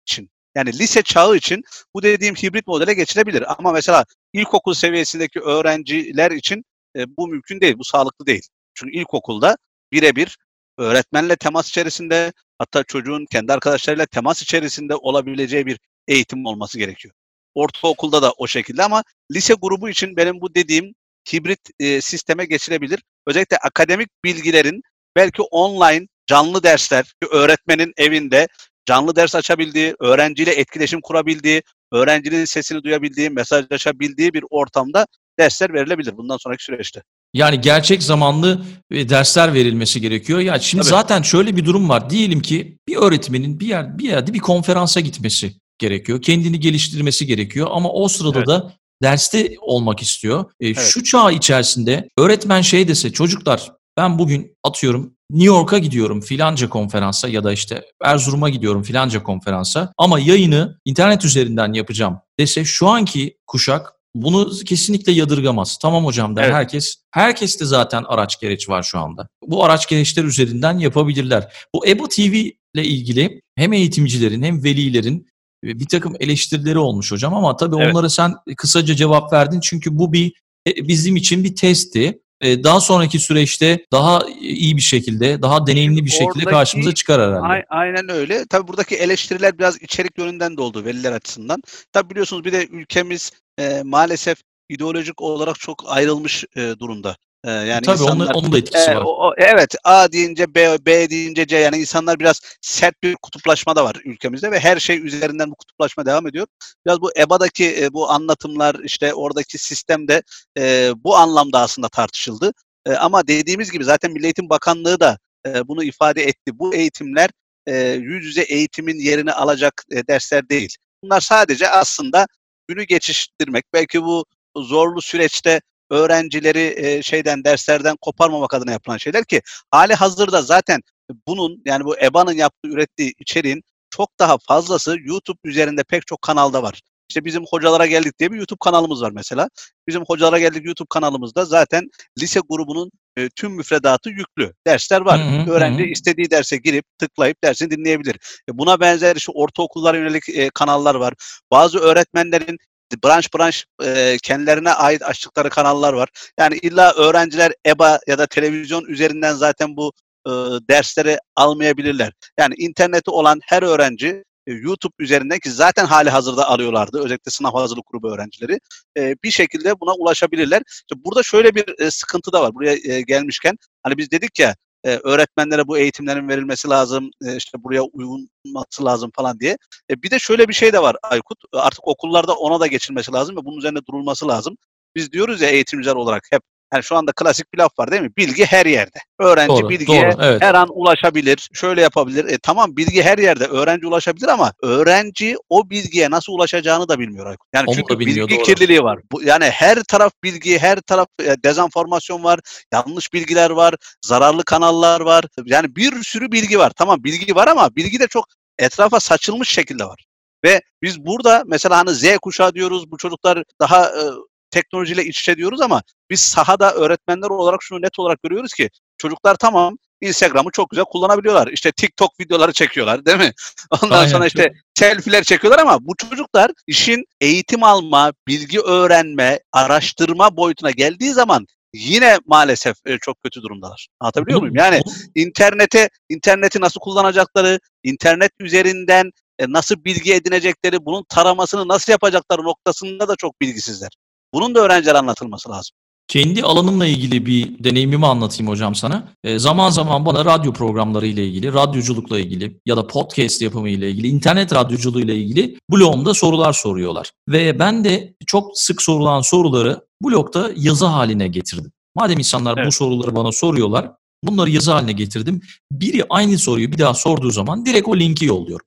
[0.07, 3.43] için yani lise çağı için bu dediğim hibrit modele geçilebilir.
[3.57, 6.63] Ama mesela ilkokul seviyesindeki öğrenciler için
[6.95, 8.47] e, bu mümkün değil, bu sağlıklı değil.
[8.73, 9.57] Çünkü ilkokulda
[9.91, 10.37] birebir
[10.77, 17.13] öğretmenle temas içerisinde hatta çocuğun kendi arkadaşlarıyla temas içerisinde olabileceği bir eğitim olması gerekiyor.
[17.53, 20.93] Ortaokulda da o şekilde ama lise grubu için benim bu dediğim
[21.33, 23.03] hibrit e, sisteme geçilebilir.
[23.27, 24.81] Özellikle akademik bilgilerin
[25.17, 28.47] belki online canlı dersler, öğretmenin evinde
[28.85, 35.07] canlı ders açabildiği, öğrenciyle etkileşim kurabildiği, öğrencinin sesini duyabildiği, mesajlaşabildiği bir ortamda
[35.39, 37.03] dersler verilebilir bundan sonraki süreçte.
[37.33, 40.39] Yani gerçek zamanlı e, dersler verilmesi gerekiyor.
[40.39, 40.89] Ya şimdi Tabii.
[40.89, 42.09] zaten şöyle bir durum var.
[42.09, 46.21] Diyelim ki bir öğretmenin bir yer bir yerde bir konferansa gitmesi gerekiyor.
[46.21, 48.47] Kendini geliştirmesi gerekiyor ama o sırada Evet.
[48.47, 50.45] da derste olmak istiyor.
[50.59, 50.77] E, Evet.
[50.79, 57.27] Şu çağ içerisinde öğretmen şey dese çocuklar ben bugün atıyorum New York'a gidiyorum filanca konferansa
[57.27, 63.37] ya da işte Erzurum'a gidiyorum filanca konferansa ama yayını internet üzerinden yapacağım dese şu anki
[63.47, 65.77] kuşak bunu kesinlikle yadırgamaz.
[65.81, 66.53] Tamam hocam der Evet.
[66.53, 66.95] herkes.
[67.11, 69.27] Herkeste zaten araç gereç var şu anda.
[69.47, 71.53] Bu araç gereçler üzerinden yapabilirler.
[71.75, 75.27] Bu EBA TV ile ilgili hem eğitimcilerin hem velilerin
[75.63, 77.93] e, bir takım eleştirileri olmuş hocam ama tabii Evet.
[77.93, 80.33] onlara sen kısaca cevap verdin çünkü bu bir
[80.67, 82.19] e, bizim için bir testti.
[82.41, 87.21] E, Daha sonraki süreçte daha iyi bir şekilde, daha deneyimli bir şekilde Oradaki- karşımıza çıkar
[87.21, 87.47] herhalde.
[87.47, 88.45] Ay- Aynen öyle.
[88.49, 91.61] Tabii buradaki eleştiriler biraz içerik yönünden de oldu veliler açısından.
[91.93, 94.37] Tabii biliyorsunuz bir de ülkemiz e, maalesef
[94.69, 97.17] ideolojik olarak çok ayrılmış e, durumda.
[97.47, 99.03] E, yani Tabii onun, insanlar onun da etkisi e, var.
[99.05, 103.85] o- evet A deyince B, B deyince C yani insanlar biraz sert bir kutuplaşma da
[103.85, 106.47] var ülkemizde ve her şey üzerinden bu kutuplaşma devam ediyor.
[106.85, 110.21] Biraz bu EBA'daki e, bu anlatımlar işte oradaki sistemde
[110.57, 112.51] e, bu anlamda aslında tartışıldı.
[112.85, 116.59] E, ama dediğimiz gibi zaten Milli Eğitim Bakanlığı da e, bunu ifade etti.
[116.59, 117.29] Bu eğitimler
[117.67, 120.75] e, yüz yüze eğitimin yerini alacak e, dersler değil.
[121.03, 122.27] Bunlar sadece aslında
[122.67, 123.65] günü geçiştirmek.
[123.73, 124.25] Belki bu
[124.57, 130.81] zorlu süreçte öğrencileri e, şeyden derslerden koparmamak adına yapılan şeyler ki hali hazırda zaten
[131.27, 136.63] bunun yani bu EBA'nın yaptığı ürettiği içeriğin çok daha fazlası YouTube üzerinde pek çok kanalda
[136.63, 136.81] var.
[137.09, 139.49] İşte bizim hocalara geldik diye bir YouTube kanalımız var mesela.
[139.87, 141.89] Bizim hocalara geldik YouTube kanalımızda zaten
[142.21, 144.53] lise grubunun e, tüm müfredatı yüklü.
[144.67, 145.19] Dersler var.
[145.19, 148.15] Hı hı, Öğrenci hı istediği derse girip tıklayıp dersini dinleyebilir.
[148.49, 151.13] E, buna benzer işte ortaokullara yönelik e, kanallar var.
[151.51, 152.57] Bazı öğretmenlerin
[153.03, 156.09] branş branş e, kendilerine ait açtıkları kanallar var.
[156.39, 159.93] Yani illa öğrenciler EBA ya da televizyon üzerinden zaten bu
[160.27, 160.31] e,
[160.69, 162.13] dersleri almayabilirler.
[162.39, 167.03] Yani interneti olan her öğrenci YouTube üzerinden ki zaten hali hazırda alıyorlardı.
[167.03, 168.59] Özellikle sınav hazırlık grubu öğrencileri.
[168.97, 170.61] e, bir şekilde buna ulaşabilirler.
[170.67, 173.57] İşte burada şöyle bir e, sıkıntı da var buraya e, gelmişken.
[173.83, 174.55] Hani biz dedik ya
[174.87, 179.57] e, öğretmenlere bu eğitimlerin verilmesi lazım, e, işte buraya uyulması lazım falan diye.
[179.89, 181.37] E, bir de şöyle bir şey de var Aykut.
[181.53, 184.57] Artık okullarda ona da geçilmesi lazım ve bunun üzerine durulması lazım.
[184.95, 186.41] Biz diyoruz ya eğitimciler olarak hep
[186.73, 188.11] yani şu anda klasik bir laf var değil mi?
[188.17, 188.99] Bilgi her yerde.
[189.19, 190.41] Öğrenci Doğru, bilgiye doğru, evet.
[190.41, 192.25] her an ulaşabilir, şöyle yapabilir.
[192.25, 197.25] E, tamam bilgi her yerde, öğrenci ulaşabilir ama öğrenci o bilgiye nasıl ulaşacağını da bilmiyor
[197.25, 197.47] Aykut.
[197.53, 198.45] Yani Onu çünkü bilmiyor, bilgi doğru.
[198.45, 198.99] kirliliği var.
[199.11, 202.39] Bu, yani her taraf bilgi, her taraf e, dezenformasyon var,
[202.73, 203.75] yanlış bilgiler var,
[204.05, 205.25] zararlı kanallar var.
[205.45, 206.71] Yani bir sürü bilgi var.
[206.77, 208.25] Tamam bilgi var ama bilgi de çok
[208.59, 210.05] etrafa saçılmış şekilde var.
[210.43, 214.03] Ve biz burada mesela hani Z kuşağı diyoruz, bu çocuklar daha e,
[214.51, 219.35] teknolojiyle iç içe diyoruz ama biz sahada öğretmenler olarak şunu net olarak görüyoruz ki çocuklar
[219.35, 221.47] tamam Instagram'ı çok güzel kullanabiliyorlar.
[221.47, 223.31] İşte TikTok videoları çekiyorlar değil mi?
[223.83, 230.37] Ondan Aynen, sonra işte selfie'ler çekiyorlar ama bu çocuklar işin eğitim alma, bilgi öğrenme, araştırma
[230.37, 233.87] boyutuna geldiği zaman yine maalesef e, çok kötü durumdalar.
[233.99, 234.55] Anlatabiliyor muyum?
[234.55, 234.81] Yani
[235.15, 243.07] internete interneti nasıl kullanacakları, internet üzerinden e, nasıl bilgi edinecekleri, bunun taramasını nasıl yapacakları noktasında
[243.07, 243.89] da çok bilgisizler.
[244.33, 245.75] Bunun da öğrencilere anlatılması lazım.
[246.07, 249.13] Kendi alanımla ilgili bir deneyimimi anlatayım hocam sana.
[249.23, 253.91] E, zaman zaman bana radyo programları ile ilgili, radyoculukla ilgili ya da podcast yapımı ile
[253.91, 257.11] ilgili, internet radyoculuğu ile ilgili blogumda sorular soruyorlar.
[257.29, 261.71] Ve ben de çok sık sorulan soruları blogda yazı haline getirdim.
[261.95, 262.73] Madem insanlar bu Evet.
[262.73, 263.91] soruları bana soruyorlar,
[264.23, 265.41] Bunları yazı haline getirdim.
[265.71, 268.65] Biri aynı soruyu bir daha sorduğu zaman direkt o linki yolluyorum.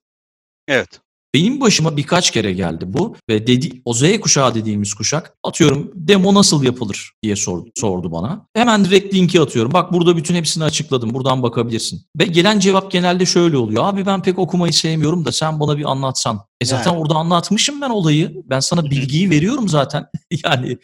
[0.68, 1.00] Evet.
[1.34, 6.34] Benim başıma birkaç kere geldi bu ve dedi o Z kuşağı dediğimiz kuşak atıyorum demo
[6.34, 8.46] nasıl yapılır diye sordu, sordu bana.
[8.54, 9.72] Hemen direkt linki atıyorum.
[9.72, 11.14] Bak burada bütün hepsini açıkladım.
[11.14, 12.02] Buradan bakabilirsin.
[12.18, 13.84] Ve gelen cevap genelde şöyle oluyor.
[13.84, 16.40] Abi ben pek okumayı sevmiyorum da sen bana bir anlatsan.
[16.60, 17.00] E zaten Yani.
[17.00, 18.42] orada anlatmışım ben olayı.
[18.50, 20.06] Ben sana bilgiyi veriyorum zaten.
[20.44, 20.78] yani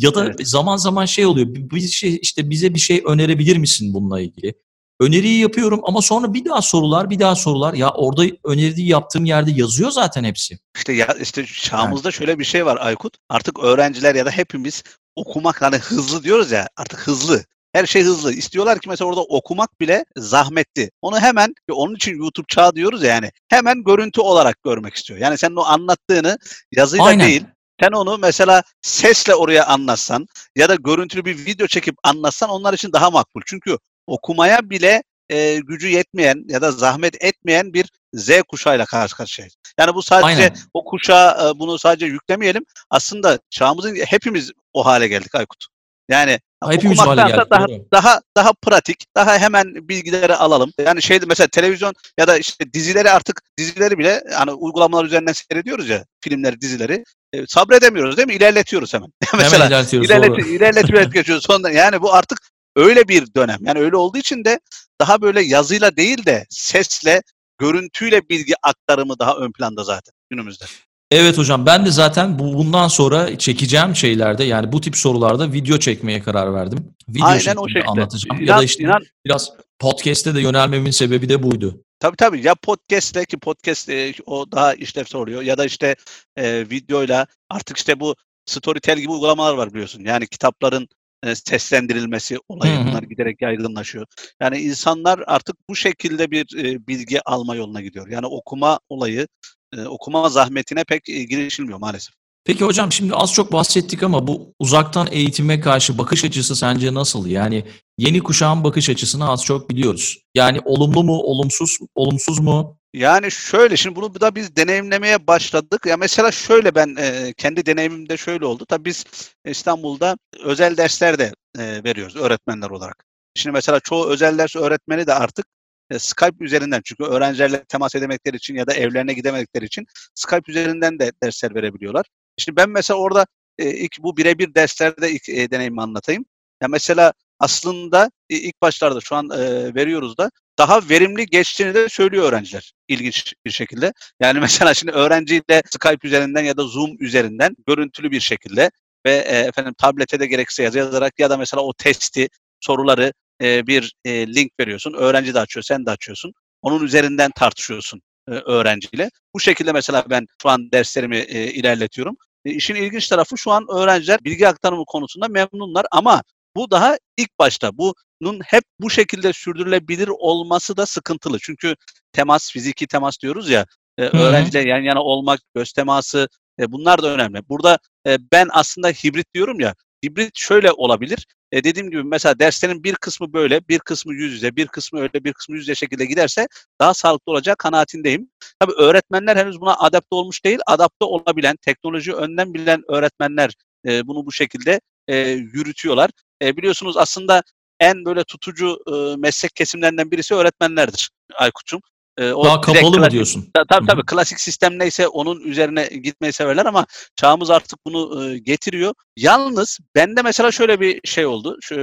[0.00, 0.48] ya da Evet.
[0.48, 1.46] zaman zaman şey oluyor.
[1.48, 4.54] Bir şey işte bize bir şey önerebilir misin bununla ilgili?
[5.00, 7.74] Öneriyi yapıyorum ama sonra bir daha sorular, bir daha sorular.
[7.74, 10.58] Ya orada öneriyi yaptığım yerde yazıyor zaten hepsi.
[10.76, 13.16] İşte ya işte çağımızda şöyle bir şey var Aykut.
[13.28, 14.82] Artık öğrenciler ya da hepimiz
[15.16, 17.44] okumak hani hızlı diyoruz ya artık hızlı.
[17.72, 18.32] Her şey hızlı.
[18.32, 20.90] İstiyorlar ki mesela orada okumak bile zahmetli.
[21.02, 25.20] Onu hemen onun için YouTube çağı diyoruz ya yani hemen görüntü olarak görmek istiyor.
[25.20, 26.38] Yani senin o anlattığını
[26.72, 27.28] yazıyla Aynen.
[27.28, 27.44] değil
[27.80, 32.92] sen onu mesela sesle oraya anlatsan ya da görüntülü bir video çekip anlatsan onlar için
[32.92, 33.40] daha makbul.
[33.46, 33.78] Çünkü
[34.08, 39.56] okumaya bile e, gücü yetmeyen ya da zahmet etmeyen bir Z kuşağıyla karşı karşıyayız.
[39.78, 40.56] Yani bu sadece Aynen.
[40.74, 42.64] o kuşağa e, bunu sadece yüklemeyelim.
[42.90, 45.66] Aslında çağımızın hepimiz o hale geldik Aykut.
[46.08, 47.50] Yani Hepimiz hale geldik.
[47.50, 47.86] daha doğru.
[47.92, 50.72] daha daha pratik, daha hemen bilgileri alalım.
[50.84, 55.88] Yani şeyde mesela televizyon ya da işte dizileri artık dizileri bile hani uygulamalar üzerinden seyrediyoruz
[55.88, 57.04] ya filmleri, dizileri.
[57.32, 58.34] E, sabredemiyoruz değil mi?
[58.34, 59.08] İlerletiyoruz hemen.
[59.34, 60.10] mesela Hemen ilerletiyoruz.
[60.10, 61.44] İlerlet, ilerletip geçiyoruz.
[61.44, 62.38] Sonra yani bu artık
[62.76, 63.58] öyle bir dönem.
[63.60, 64.60] Yani öyle olduğu için de
[65.00, 67.22] daha böyle yazıyla değil de sesle,
[67.58, 70.64] görüntüyle bilgi aktarımı daha ön planda zaten günümüzde.
[71.10, 75.78] Evet hocam ben de zaten bu bundan sonra çekeceğim şeylerde yani bu tip sorularda video
[75.78, 76.94] çekmeye karar verdim.
[77.08, 77.84] Video Aynen o şekilde.
[77.84, 78.40] anlatacağım.
[78.40, 81.80] ya İnan- da işte inan- biraz podcast'te de yönelmemin sebebi de buydu.
[82.00, 85.96] Tabii tabii ya podcast'le ki podcast e, o daha işlevsel oluyor ya da işte
[86.36, 88.14] e, videoyla artık işte bu
[88.46, 90.04] Storytel gibi uygulamalar var biliyorsun.
[90.04, 90.88] Yani kitapların
[91.22, 94.06] e, seslendirilmesi olayı bunlar giderek yaygınlaşıyor.
[94.40, 98.08] Yani insanlar artık bu şekilde bir e, bilgi alma yoluna gidiyor.
[98.08, 99.28] Yani okuma olayı,
[99.76, 102.17] e, okuma zahmetine pek e, girişilmiyor maalesef.
[102.48, 107.26] Peki hocam şimdi az çok bahsettik ama bu uzaktan eğitime karşı bakış açısı sence nasıl?
[107.26, 107.64] Yani
[107.98, 110.18] yeni kuşağın bakış açısını az çok biliyoruz.
[110.34, 112.78] Yani olumlu mu, olumsuz, olumsuz mu?
[112.94, 115.86] Yani şöyle şimdi bunu da biz deneyimlemeye başladık.
[115.86, 118.64] Ya mesela şöyle ben e, kendi deneyimimde şöyle oldu.
[118.68, 119.04] Tabii biz
[119.44, 123.04] İstanbul'da özel dersler de e, veriyoruz öğretmenler olarak.
[123.34, 125.46] Şimdi mesela çoğu özel ders öğretmeni de artık
[125.90, 130.98] e, Skype üzerinden çünkü öğrencilerle temas edemedikleri için ya da evlerine gidemedikleri için Skype üzerinden
[130.98, 132.06] de dersler verebiliyorlar.
[132.38, 133.26] Şimdi ben mesela orada
[133.58, 136.24] e, ilk bu birebir derslerde ilk e, deneyimi anlatayım.
[136.62, 141.88] Ya mesela aslında e, ilk başlarda şu an e, veriyoruz da daha verimli geçtiğini de
[141.88, 143.92] söylüyor öğrenciler ilginç bir şekilde.
[144.20, 148.70] Yani mesela şimdi öğrenciyle Skype üzerinden ya da Zoom üzerinden görüntülü bir şekilde
[149.06, 152.28] ve e, efendim tablete de gerekirse yazı yazarak ya da mesela o testi,
[152.60, 154.92] soruları e, bir e, link veriyorsun.
[154.92, 156.32] Öğrenci de açıyor, sen de açıyorsun.
[156.62, 159.10] Onun üzerinden tartışıyorsun e, öğrenciyle.
[159.34, 162.16] Bu şekilde mesela ben şu an derslerimi e, ilerletiyorum.
[162.48, 166.22] E, işin ilginç tarafı şu an öğrenciler bilgi aktarımı konusunda memnunlar ama
[166.56, 167.70] bu daha ilk başta.
[167.78, 171.38] Bunun hep bu şekilde sürdürülebilir olması da sıkıntılı.
[171.42, 171.74] Çünkü
[172.12, 173.66] temas, fiziki temas diyoruz ya,
[173.98, 174.16] e, hı.
[174.16, 176.28] öğrenciyle yan yana olmak, göz teması
[176.60, 177.48] e, bunlar da önemli.
[177.48, 181.26] Burada e, ben aslında hibrit diyorum ya, hibrit şöyle olabilir.
[181.52, 185.24] E, dediğim gibi mesela derslerin bir kısmı böyle, bir kısmı yüz yüze, bir kısmı öyle,
[185.24, 186.48] bir kısmı yüz yüze şekilde giderse
[186.80, 188.30] daha sağlıklı olacak kanaatindeyim.
[188.60, 190.58] Tabii öğretmenler henüz buna adapte olmuş değil.
[190.66, 193.52] Adapte olabilen, teknoloji önden bilen öğretmenler
[193.86, 196.10] e, bunu bu şekilde e, yürütüyorlar.
[196.42, 197.42] E, biliyorsunuz aslında
[197.80, 201.80] en böyle tutucu e, meslek kesimlerinden birisi öğretmenlerdir Aykut'cum.
[202.18, 203.50] E, o Daha kapalı mı klasik- diyorsun?
[203.54, 204.06] Ta- Tabii tabii hı.
[204.06, 208.94] klasik sistem neyse onun üzerine gitmeyi severler ama çağımız artık bunu e, getiriyor.
[209.16, 211.76] Yalnız bende mesela şöyle bir şey oldu şu,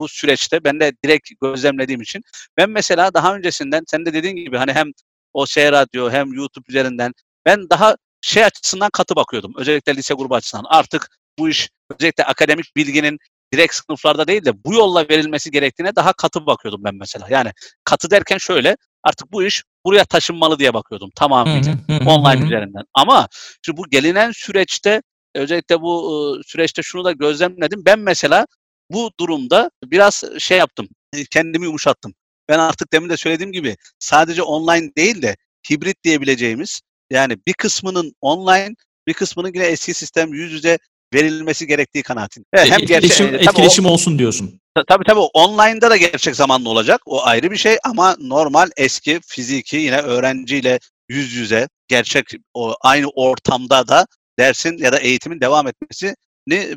[0.00, 2.22] bu süreçte ben de direkt gözlemlediğim için.
[2.56, 4.86] Ben mesela daha öncesinden sen de dediğin gibi hani hem
[5.32, 7.12] o şey radyo hem YouTube üzerinden
[7.46, 9.52] ben daha şey açısından katı bakıyordum.
[9.56, 10.64] Özellikle lise grubu açısından.
[10.68, 13.18] Artık bu iş özellikle akademik bilginin
[13.54, 17.26] direkt sınıflarda değil de bu yolla verilmesi gerektiğine daha katı bakıyordum ben mesela.
[17.30, 17.52] Yani
[17.84, 21.72] katı derken şöyle artık bu iş buraya taşınmalı diye bakıyordum tamamıyla
[22.06, 22.82] online üzerinden.
[22.94, 23.28] Ama
[23.62, 25.02] şimdi bu gelinen süreçte
[25.34, 27.82] özellikle bu süreçte şunu da gözlemledim.
[27.86, 28.46] Ben mesela
[28.90, 30.88] bu durumda biraz şey yaptım.
[31.12, 32.14] e, Kendimi yumuşattım.
[32.48, 35.36] Ben artık demin de söylediğim gibi sadece online değil de
[35.70, 36.80] hibrit diyebileceğimiz
[37.10, 38.74] yani bir kısmının online
[39.06, 40.78] bir kısmının yine eski sistem yüz yüze
[41.14, 42.46] verilmesi gerektiği kanaatindeyim.
[42.54, 44.60] Evet, hem gerçek, etkileşim, e, tabii o- etkileşim olsun diyorsun.
[44.74, 47.00] Ta- Tabii tabii online'da da gerçek zamanlı olacak.
[47.06, 53.06] O ayrı bir şey ama normal eski fiziki yine öğrenciyle yüz yüze gerçek o aynı
[53.08, 54.06] ortamda da
[54.38, 56.14] dersin ya da eğitimin devam etmesini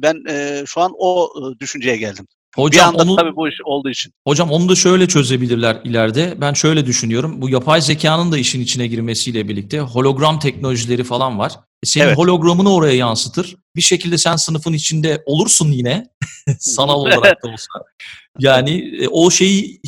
[0.01, 2.27] ben e, şu an o e, düşünceye geldim.
[2.57, 4.13] bir anda onu, tabii bu iş olduğu için.
[4.27, 6.33] Hocam onu da şöyle çözebilirler ileride.
[6.41, 7.41] Ben şöyle düşünüyorum.
[7.41, 11.51] Bu yapay zekanın da işin içine girmesiyle birlikte hologram teknolojileri falan var.
[11.83, 12.17] Senin evet.
[12.17, 13.55] hologramını oraya yansıtır.
[13.75, 16.07] Bir şekilde sen sınıfın içinde olursun yine.
[16.59, 17.71] Sanal olarak da olsa.
[18.39, 19.81] Yani e, o şeyi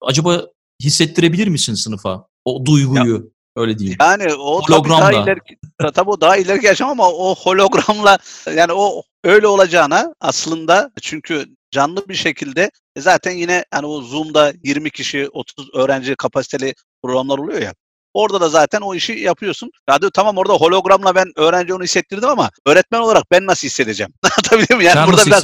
[0.00, 0.42] acaba
[0.82, 2.26] hissettirebilir misin sınıfa?
[2.44, 3.14] O duyguyu.
[3.14, 3.22] Ya,
[3.56, 3.98] öyle diyeyim.
[4.00, 5.00] Yani o hologramla.
[5.00, 5.56] Tabii, daha ileriki,
[5.94, 8.18] tabii o daha ileriki yaşam ama o hologramla
[8.56, 14.52] yani o öyle olacağına aslında çünkü canlı bir şekilde e, zaten yine hani o Zoom'da
[14.64, 17.74] 20 kişi 30 öğrenci kapasiteli programlar oluyor ya.
[18.14, 19.70] Orada da zaten o işi yapıyorsun.
[19.88, 24.12] Ya diyor, tamam orada hologramla ben öğrenci onu hissettirdim ama öğretmen olarak ben nasıl hissedeceğim?
[24.22, 24.88] Anlatabiliyor muyum?
[24.88, 25.42] Yani Sen burada biraz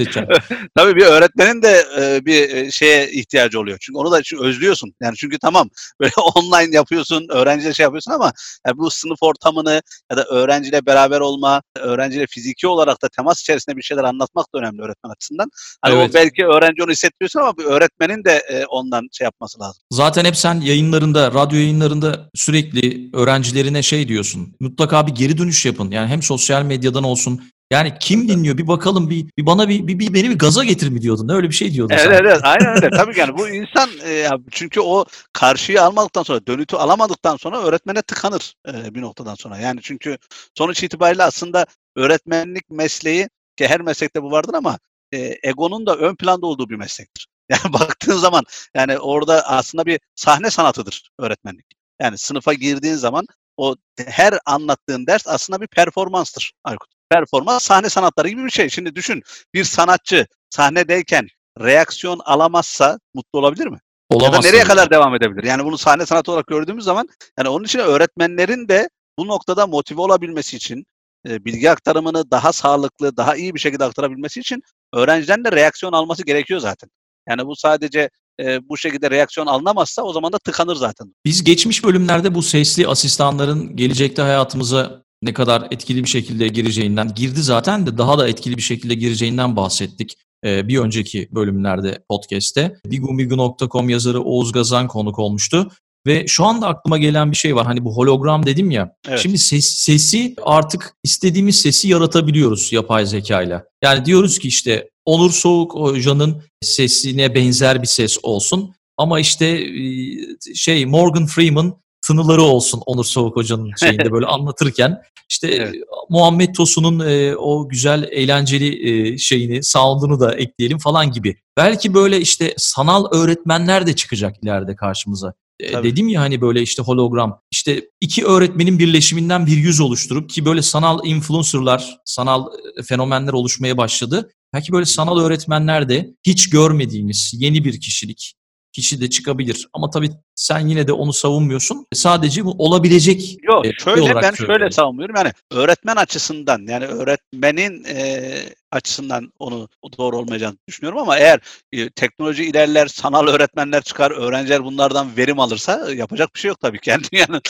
[0.77, 3.79] tabii bir öğretmenin de e, bir e, şeye ihtiyacı oluyor.
[3.81, 4.95] Çünkü onu da özlüyorsun.
[5.03, 5.69] Yani çünkü tamam
[6.01, 8.33] böyle online yapıyorsun, öğrenciyle şey yapıyorsun ama
[8.67, 13.77] yani bu sınıf ortamını ya da öğrenciyle beraber olma, öğrenciyle fiziki olarak da temas içerisinde
[13.77, 15.51] bir şeyler anlatmak da önemli öğretmen açısından.
[15.83, 16.11] Hani evet.
[16.11, 19.83] o belki öğrenci onu hissettiriyorsun ama bir öğretmenin de e, ondan şey yapması lazım.
[19.91, 24.57] Zaten hep sen yayınlarında, radyo yayınlarında sürekli sürekli öğrencilerine şey diyorsun.
[24.61, 25.91] Mutlaka bir geri dönüş yapın.
[25.91, 27.43] Yani hem sosyal medyadan olsun.
[27.71, 30.89] Yani kim dinliyor bir bakalım bir, bir bana bir, bir, bir beni bir gaza getir
[30.89, 31.29] mi diyordun.
[31.29, 31.95] Öyle bir şey diyordun.
[31.95, 32.13] Evet sen.
[32.13, 32.91] evet aynen öyle.
[32.97, 38.55] Tabii yani bu insan e, çünkü o karşıyı almadıktan sonra dönütü alamadıktan sonra öğretmene tıkanır
[38.69, 39.59] e, bir noktadan sonra.
[39.59, 40.19] Yani çünkü
[40.59, 44.79] sonuç itibariyle aslında öğretmenlik mesleği ki her meslekte bu vardır ama
[45.13, 47.27] e, egonun da ön planda olduğu bir meslektir.
[47.49, 51.67] Yani baktığın zaman yani orada aslında bir sahne sanatıdır öğretmenlik.
[52.01, 53.27] Yani sınıfa girdiğin zaman
[53.57, 53.77] o
[54.07, 56.91] her anlattığın ders aslında bir performanstır Aykut.
[57.11, 58.71] Performans sahne sanatları gibi bir şey.
[58.71, 59.23] Şimdi düşün
[59.55, 61.27] bir sanatçı sahnedeyken
[61.61, 63.79] reaksiyon alamazsa mutlu olabilir mi?
[64.11, 64.35] Olamaz.
[64.35, 65.45] Ya da nereye kadar devam edebilir?
[65.45, 70.01] Yani bunu sahne sanatı olarak gördüğümüz zaman yani onun için öğretmenlerin de bu noktada motive
[70.01, 70.85] olabilmesi için
[71.29, 76.25] e, bilgi aktarımını daha sağlıklı, daha iyi bir şekilde aktarabilmesi için öğrenciden de reaksiyon alması
[76.25, 76.91] gerekiyor zaten.
[77.29, 81.15] Yani bu sadece e, bu şekilde reaksiyon alınamazsa o zaman da tıkanır zaten.
[81.25, 87.43] Biz geçmiş bölümlerde bu sesli asistanların gelecekte hayatımıza ne kadar etkili bir şekilde gireceğinden girdi
[87.43, 92.77] zaten de daha da etkili bir şekilde gireceğinden bahsettik bir önceki bölümlerde podcast'te.
[92.87, 95.71] bigumigu.com yazarı Oğuz Gazan konuk olmuştu.
[96.07, 97.67] Ve şu anda aklıma gelen bir şey var.
[97.67, 98.97] Hani bu hologram dedim ya.
[99.09, 99.19] Evet.
[99.19, 103.65] Şimdi ses, sesi artık istediğimiz sesi yaratabiliyoruz yapay zekayla.
[103.83, 108.75] Yani diyoruz ki işte Onur Soğuk Hoca'nın sesine benzer bir ses olsun.
[108.97, 111.75] Ama işte e, şey Morgan Freeman
[112.07, 115.03] tınıları olsun Onur Soğuk Hoca'nın şeyinde böyle anlatırken.
[115.31, 115.75] işte evet.
[116.11, 121.37] Muhammed Tosun'un e, o güzel eğlenceli e, şeyini, sound'unu da ekleyelim falan gibi.
[121.57, 125.35] Belki böyle işte sanal öğretmenler de çıkacak ileride karşımıza.
[125.61, 125.93] E, Tabii.
[125.93, 127.41] Dedim ya hani böyle işte hologram.
[127.51, 132.47] İşte iki öğretmenin birleşiminden bir yüz oluşturup ki böyle sanal influencerlar, sanal
[132.79, 134.31] e, fenomenler oluşmaya başladı.
[134.53, 138.35] Belki böyle sanal öğretmenler de hiç görmediğimiz yeni bir kişilik
[138.75, 139.69] kişi de çıkabilir.
[139.73, 141.87] Ama tabii sen yine de onu savunmuyorsun.
[141.93, 144.37] Sadece bu olabilecek Yok e, şöyle ben söylüyorum.
[144.47, 145.17] şöyle savunmuyorum.
[145.17, 148.33] Yani öğretmen açısından yani öğretmenin e,
[148.71, 151.41] açısından onu doğru olmayacağını düşünüyorum ama eğer
[151.73, 156.61] e, teknoloji ilerler, sanal öğretmenler çıkar, öğrenciler bunlardan verim alırsa e, yapacak bir şey yok
[156.61, 156.91] tabii ki.
[156.95, 157.43] Yani dünyanın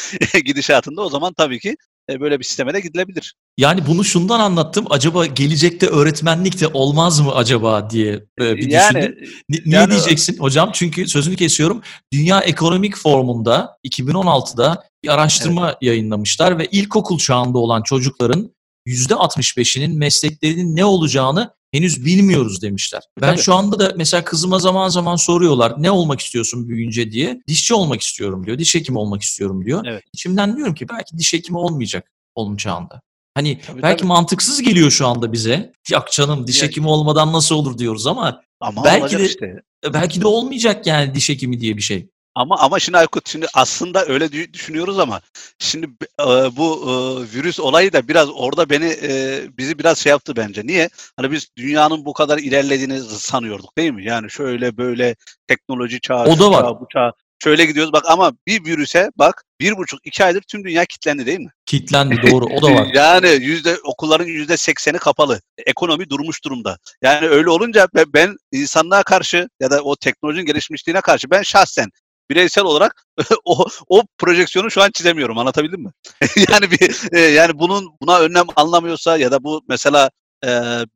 [0.45, 1.77] gidişatında o zaman tabii ki
[2.11, 3.35] e, böyle bir sisteme de gidilebilir.
[3.59, 4.87] Yani bunu şundan anlattım.
[4.91, 9.19] Acaba gelecekte öğretmenlik de olmaz mı acaba diye e, bir yani, düşündüm.
[9.49, 10.71] N- niye yani, diyeceksin hocam?
[10.73, 11.83] Çünkü sözünü kesiyorum.
[12.13, 15.79] Dünya Ekonomik Forumu'nda 2016'da bir araştırma evet.
[15.81, 18.55] yayınlamışlar ve ilkokul çağında olan çocukların
[18.87, 23.03] %65'inin mesleklerinin ne olacağını henüz bilmiyoruz demişler.
[23.21, 23.43] Ben Tabii.
[23.43, 27.43] şu anda da mesela kızıma zaman zaman soruyorlar ne olmak istiyorsun büyüyünce diye.
[27.49, 28.59] Dişçi olmak istiyorum diyor.
[28.59, 29.85] Diş hekimi olmak istiyorum diyor.
[29.87, 30.03] Evet.
[30.13, 33.01] İçimden diyorum ki belki diş hekimi olmayacak olacağında.
[33.35, 34.09] Hani tabii, belki tabii.
[34.09, 35.73] mantıksız geliyor şu anda bize.
[35.91, 39.63] Yok canım diş ya, hekimi olmadan nasıl olur diyoruz ama, ama belki de işte.
[39.93, 42.09] belki de olmayacak yani diş hekimi diye bir şey.
[42.35, 45.21] Ama ama şimdi Aykut şimdi aslında öyle düşünüyoruz ama
[45.59, 45.87] şimdi
[46.21, 46.93] e, bu e,
[47.37, 50.67] virüs olayı da biraz orada beni e, bizi biraz şey yaptı bence.
[50.67, 50.89] Niye?
[51.17, 54.05] Hani biz dünyanın bu kadar ilerlediğini sanıyorduk değil mi?
[54.05, 55.17] Yani şöyle böyle
[55.49, 56.63] teknoloji çağı, o da var.
[56.63, 57.13] Çağı, bu çağı
[57.45, 57.93] şöyle gidiyoruz.
[57.93, 61.51] Bak ama bir virüse bak bir buçuk iki aydır tüm dünya kilitlendi değil mi?
[61.67, 62.89] Kilitlendi doğru o da var.
[62.95, 65.41] yani yüzde okulların yüzde sekseni kapalı.
[65.67, 66.79] Ekonomi durmuş durumda.
[67.03, 71.91] Yani öyle olunca ben insanlığa karşı ya da o teknolojinin gelişmişliğine karşı ben şahsen
[72.31, 73.05] bireysel olarak
[73.45, 75.39] o o projeksiyonu şu an çizemiyorum.
[75.39, 75.91] Anlatabildim mi?
[76.51, 80.11] yani bir e, yani bunun buna önlem anlamıyorsa ya da bu mesela
[80.45, 80.49] e,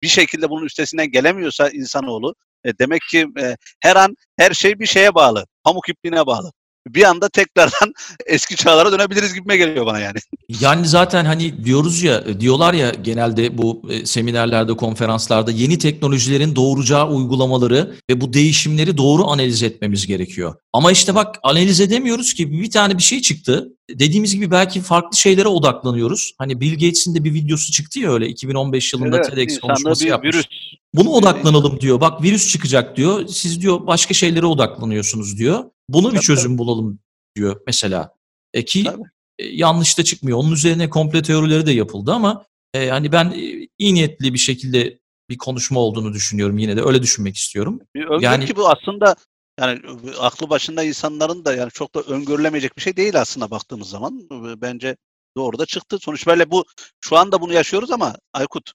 [0.02, 4.86] bir şekilde bunun üstesinden gelemiyorsa insanoğlu e, demek ki e, her an her şey bir
[4.86, 5.46] şeye bağlı.
[5.64, 6.52] Pamuk ipliğine bağlı.
[6.94, 7.94] Bir anda tekrardan
[8.26, 10.18] eski çağlara dönebiliriz gibime geliyor bana yani.
[10.60, 17.08] Yani zaten hani diyoruz ya, diyorlar ya genelde bu e, seminerlerde, konferanslarda yeni teknolojilerin doğuracağı
[17.08, 20.54] uygulamaları ve bu değişimleri doğru analiz etmemiz gerekiyor.
[20.72, 23.68] Ama işte bak analiz edemiyoruz ki bir tane bir şey çıktı.
[23.90, 26.32] Dediğimiz gibi belki farklı şeylere odaklanıyoruz.
[26.38, 30.10] Hani Bill Gates'in de bir videosu çıktı ya öyle 2015 yılında Evet, TEDx konuşması bir
[30.10, 30.34] yapmış.
[30.34, 30.46] virüs.
[30.94, 32.00] Bunu odaklanalım diyor.
[32.00, 33.26] Bak virüs çıkacak diyor.
[33.26, 35.64] Siz diyor başka şeylere odaklanıyorsunuz diyor.
[35.88, 36.98] Bunu bir çözüm bulalım
[37.36, 38.14] diyor mesela.
[38.54, 39.02] E ki Tabii.
[39.38, 40.38] e, yanlış da çıkmıyor.
[40.38, 44.98] Onun üzerine komple teorileri de yapıldı ama e, hani ben e, iyi niyetli bir şekilde
[45.30, 47.80] bir konuşma olduğunu düşünüyorum yine de öyle düşünmek istiyorum.
[47.96, 49.16] Öngörü Yani- ki bu aslında
[49.60, 49.80] yani
[50.20, 54.28] aklı başında insanların da yani çok da öngörülemeyecek bir şey değil aslında baktığımız zaman.
[54.56, 54.96] Bence
[55.36, 55.98] doğru da çıktı.
[56.00, 56.64] Sonuç böyle bu
[57.00, 58.72] şu anda bunu yaşıyoruz ama Aykut e,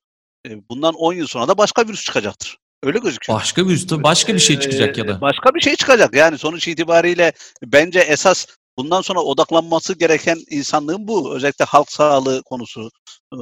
[0.69, 2.57] bundan 10 yıl sonra da başka virüs çıkacaktır.
[2.83, 3.39] Öyle gözüküyor.
[3.39, 5.21] Başka bir tabii başka bir şey çıkacak ya da.
[5.21, 6.15] Başka bir şey çıkacak.
[6.15, 7.33] Yani sonuç itibariyle
[7.63, 8.45] bence esas
[8.77, 11.35] bundan sonra odaklanması gereken insanlığın bu.
[11.35, 12.89] Özellikle halk sağlığı konusu.
[13.33, 13.37] Ee,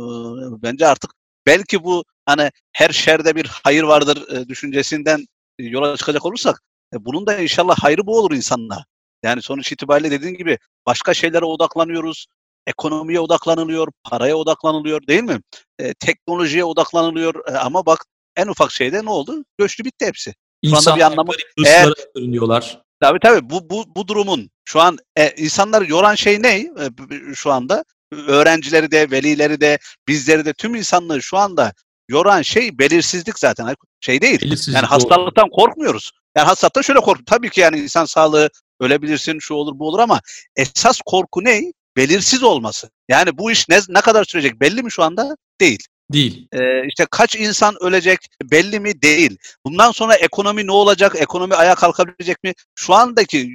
[0.64, 1.12] bence artık
[1.46, 5.26] belki bu hani her şerde bir hayır vardır e, düşüncesinden
[5.60, 6.62] yola çıkacak olursak
[6.94, 8.86] e, bunun da inşallah hayrı bu olur insanlığa.
[9.24, 12.26] Yani sonuç itibariyle dediğin gibi başka şeylere odaklanıyoruz.
[12.68, 15.42] Ekonomiye odaklanılıyor, paraya odaklanılıyor değil mi?
[15.80, 18.06] E, teknolojiye odaklanılıyor E, ama bak
[18.36, 19.44] en ufak şeyde ne oldu?
[19.58, 20.30] Göçtü bitti hepsi.
[20.30, 22.82] anda bir İnsanlar anlamı- hırslara bürünüyorlar.
[23.00, 26.56] Tabii tabii bu bu bu durumun şu an e, insanları yoran şey ne?
[26.60, 26.90] E,
[27.36, 31.74] şu anda öğrencileri de, velileri de, bizleri de tüm insanlığı şu anda
[32.10, 33.76] yoran şey belirsizlik zaten.
[34.02, 34.42] Şey değil.
[34.42, 34.92] Belirsizlik, Yani doğru.
[34.92, 36.12] hastalıktan korkmuyoruz.
[36.38, 37.26] Yani hastalıktan şöyle kork.
[37.26, 38.50] Tabii ki yani insan sağlığı
[38.80, 40.22] ölebilirsin, şu olur, bu olur ama
[40.56, 41.74] esas korku ne?
[41.98, 42.90] Belirsiz olması.
[43.10, 45.38] Yani bu iş ne, ne kadar sürecek belli mi şu anda?
[45.62, 45.80] Değil.
[46.14, 46.48] Değil.
[46.54, 49.02] Ee, işte kaç insan ölecek belli mi?
[49.02, 49.38] Değil.
[49.66, 51.16] Bundan sonra ekonomi ne olacak?
[51.20, 52.54] Ekonomi ayağa kalkabilecek mi?
[52.76, 53.50] Şu andaki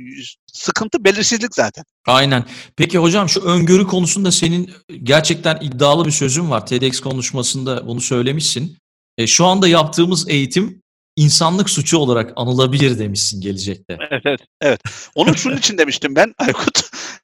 [0.53, 1.85] sıkıntı belirsizlik zaten.
[2.07, 2.45] Aynen.
[2.77, 4.71] Peki hocam şu öngörü konusunda senin
[5.03, 6.67] gerçekten iddialı bir sözün var.
[6.67, 8.77] TEDx konuşmasında bunu söylemişsin.
[9.19, 10.83] E, şu anda yaptığımız eğitim
[11.17, 13.97] insanlık suçu olarak anılabilir demişsin gelecekte.
[14.01, 14.41] Evet, evet.
[14.61, 14.81] evet.
[15.15, 16.81] Onu şunun için demiştim ben Aykut.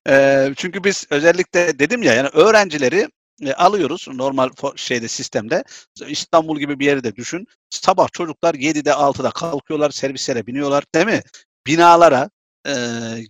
[0.08, 3.08] Ee, çünkü biz özellikle dedim ya yani öğrencileri
[3.42, 5.64] e, alıyoruz normal şeyde sistemde.
[6.08, 7.46] İstanbul gibi bir yeri de düşün.
[7.70, 11.22] Sabah çocuklar 7'de 6'da kalkıyorlar, servislere biniyorlar değil mi?
[11.66, 12.30] Binalara
[12.66, 12.72] e,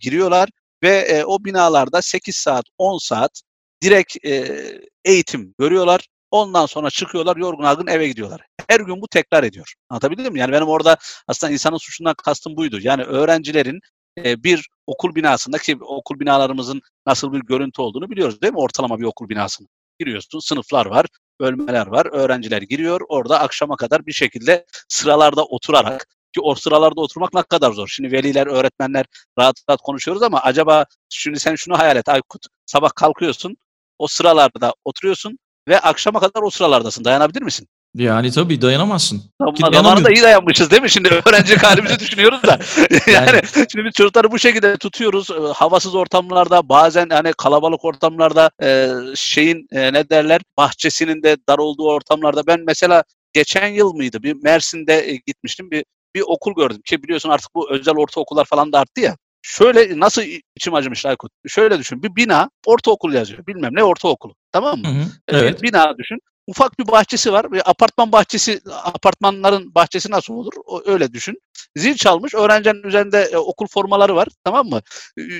[0.00, 0.48] giriyorlar
[0.82, 3.42] ve e, o binalarda 8 saat, 10 saat
[3.82, 4.62] direkt e,
[5.04, 6.08] eğitim görüyorlar.
[6.32, 8.40] Ondan sonra çıkıyorlar yorgun argın eve gidiyorlar.
[8.68, 9.74] Her gün bu tekrar ediyor.
[9.88, 10.38] Anlatabildim mi?
[10.40, 10.96] Yani benim orada
[11.28, 12.78] aslında insanın suçundan kastım buydu.
[12.82, 13.80] Yani öğrencilerin
[14.24, 18.58] e, bir okul binasında ki okul binalarımızın nasıl bir görüntü olduğunu biliyoruz değil mi?
[18.58, 19.68] Ortalama bir okul binasını.
[19.98, 21.06] Giriyorsun, sınıflar var,
[21.40, 23.00] bölmeler var, öğrenciler giriyor.
[23.08, 27.88] Orada akşama kadar bir şekilde sıralarda oturarak ki o sıralarda oturmak ne kadar zor.
[27.88, 29.06] Şimdi veliler, öğretmenler
[29.38, 32.46] rahat rahat konuşuyoruz ama acaba şimdi sen şunu hayal et Aykut.
[32.66, 33.56] Sabah kalkıyorsun,
[33.98, 37.04] o sıralarda oturuyorsun ve akşama kadar o sıralardasın.
[37.04, 37.68] Dayanabilir misin?
[37.94, 39.18] Yani tabii dayanamazsın.
[39.18, 40.90] Ki Zamanında iyi dayanmışız değil mi?
[40.90, 42.58] Şimdi öğrencilik halimizi düşünüyoruz da.
[43.12, 43.40] yani
[43.72, 45.30] şimdi biz çocukları bu şekilde tutuyoruz.
[45.30, 51.58] e, Havasız ortamlarda bazen hani kalabalık ortamlarda e, şeyin e, ne derler bahçesinin de dar
[51.58, 55.84] olduğu ortamlarda ben mesela geçen yıl mıydı bir Mersin'de e, gitmiştim bir
[56.14, 59.16] bir okul gördüm ki biliyorsun artık bu özel ortaokullar falan da arttı ya.
[59.42, 60.22] Şöyle nasıl
[60.56, 61.32] içim acımış Aykut.
[61.46, 63.46] Şöyle düşün bir bina ortaokul yazıyor.
[63.46, 64.34] Bilmem ne ortaokulu.
[64.52, 64.88] Tamam mı?
[64.88, 65.04] Hı hı.
[65.28, 65.42] Evet.
[65.42, 65.62] Evet.
[65.62, 66.18] Bir bina düşün.
[66.46, 67.52] Ufak bir bahçesi var.
[67.52, 70.52] Bir apartman bahçesi, apartmanların bahçesi nasıl olur?
[70.64, 71.38] O, öyle düşün.
[71.76, 72.34] Zil çalmış.
[72.34, 74.28] Öğrencinin üzerinde e, okul formaları var.
[74.44, 74.80] Tamam mı?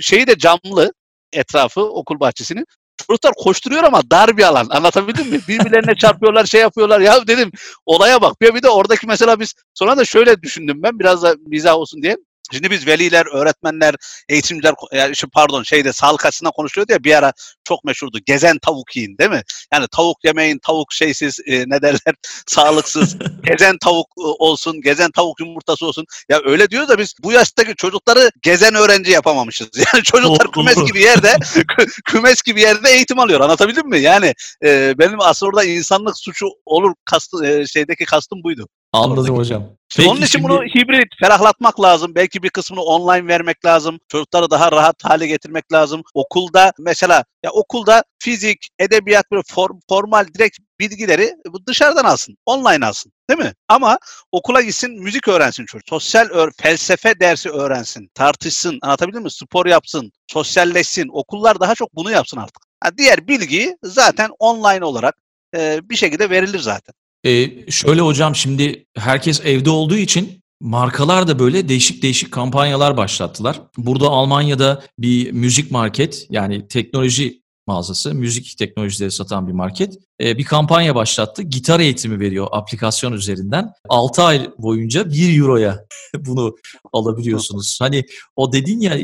[0.01, 0.93] Şeyi de camlı
[1.33, 2.67] etrafı okul bahçesinin.
[3.07, 4.67] Çocuklar koşturuyor ama dar bir alan.
[4.71, 5.41] Anlatabildim mi?
[5.49, 7.01] Birbirlerine çarpıyorlar, şey yapıyorlar.
[7.01, 7.51] Ya dedim
[7.87, 8.41] olaya bak.
[8.41, 12.17] Bir de oradaki mesela biz sonra da şöyle düşündüm ben biraz da mizah olsun diye.
[12.53, 13.95] Şimdi biz veliler, öğretmenler,
[14.29, 17.33] eğitimciler, yani pardon şeyde sağlık açısından konuşuyordu ya bir ara
[17.65, 18.19] çok meşhurdu.
[18.27, 19.43] Gezen tavuk yiyin değil mi?
[19.73, 22.15] Yani tavuk yemeyin, tavuk şeysiz e, ne derler
[22.47, 23.17] sağlıksız.
[23.45, 26.05] gezen tavuk e, olsun, gezen tavuk yumurtası olsun.
[26.29, 29.69] Ya öyle diyoruz da biz bu yaştaki çocukları gezen öğrenci yapamamışız.
[29.95, 30.87] Yani çocuklar Doğru, kümes doğru.
[30.87, 33.41] gibi yerde kü- kümes gibi yerde eğitim alıyor.
[33.41, 34.01] Anlatabildim mi?
[34.01, 34.35] Yani
[34.65, 38.69] e, benim aslında orada insanlık suçu olur kastı, e, şeydeki kastım buydu.
[38.93, 39.65] Anladım hocam.
[39.89, 42.15] Şimdi onun Peki için şimdi- bunu hibrit, ferahlatmak lazım.
[42.15, 43.99] Belki bir kısmını online vermek lazım.
[44.09, 46.03] Çocukları daha rahat hale getirmek lazım.
[46.15, 52.37] Okulda mesela ya okulda fizik, edebiyat böyle form- formal direkt bilgileri bu dışarıdan alsın.
[52.47, 53.13] Online alsın.
[53.31, 53.53] Değil mi?
[53.69, 53.99] Ama
[54.33, 55.89] okula gitsin, müzik öğrensin çocuk.
[55.89, 58.11] Sosyal ör- felsefe dersi öğrensin.
[58.15, 58.79] Tartışsın.
[58.83, 59.31] Anlatabildim mi?
[59.31, 60.13] Spor yapsın.
[60.33, 61.09] Sosyalleşsin.
[61.13, 62.63] Okullar daha çok bunu yapsın artık.
[62.81, 65.17] Ha, diğer bilgi zaten online olarak
[65.57, 66.95] e, bir şekilde verilir zaten.
[67.25, 73.61] Ee, şöyle hocam şimdi herkes evde olduğu için markalar da böyle değişik değişik kampanyalar başlattılar.
[73.77, 80.45] Burada Almanya'da bir müzik market yani teknoloji mağazası, müzik teknolojileri satan bir market e, bir
[80.45, 81.43] kampanya başlattı.
[81.43, 83.73] Gitar eğitimi veriyor aplikasyon üzerinden.
[83.89, 85.85] 6 ay boyunca 1 euroya
[86.17, 86.57] bunu
[86.93, 87.79] alabiliyorsunuz.
[87.81, 88.05] Hani
[88.37, 88.99] o dedin ya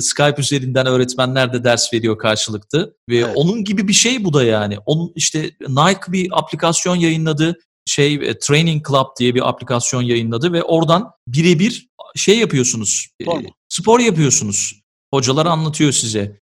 [0.00, 3.32] Skype üzerinden öğretmenler de ders veriyor karşılıklı ve evet.
[3.34, 4.78] onun gibi bir şey bu da yani.
[4.86, 10.62] Onun işte Nike bir aplikasyon yayınladı şey e, Training Club diye bir aplikasyon yayınladı ve
[10.62, 13.08] oradan birebir şey yapıyorsunuz.
[13.22, 14.82] Spor, e, spor yapıyorsunuz.
[15.14, 16.41] Hocalar anlatıyor size.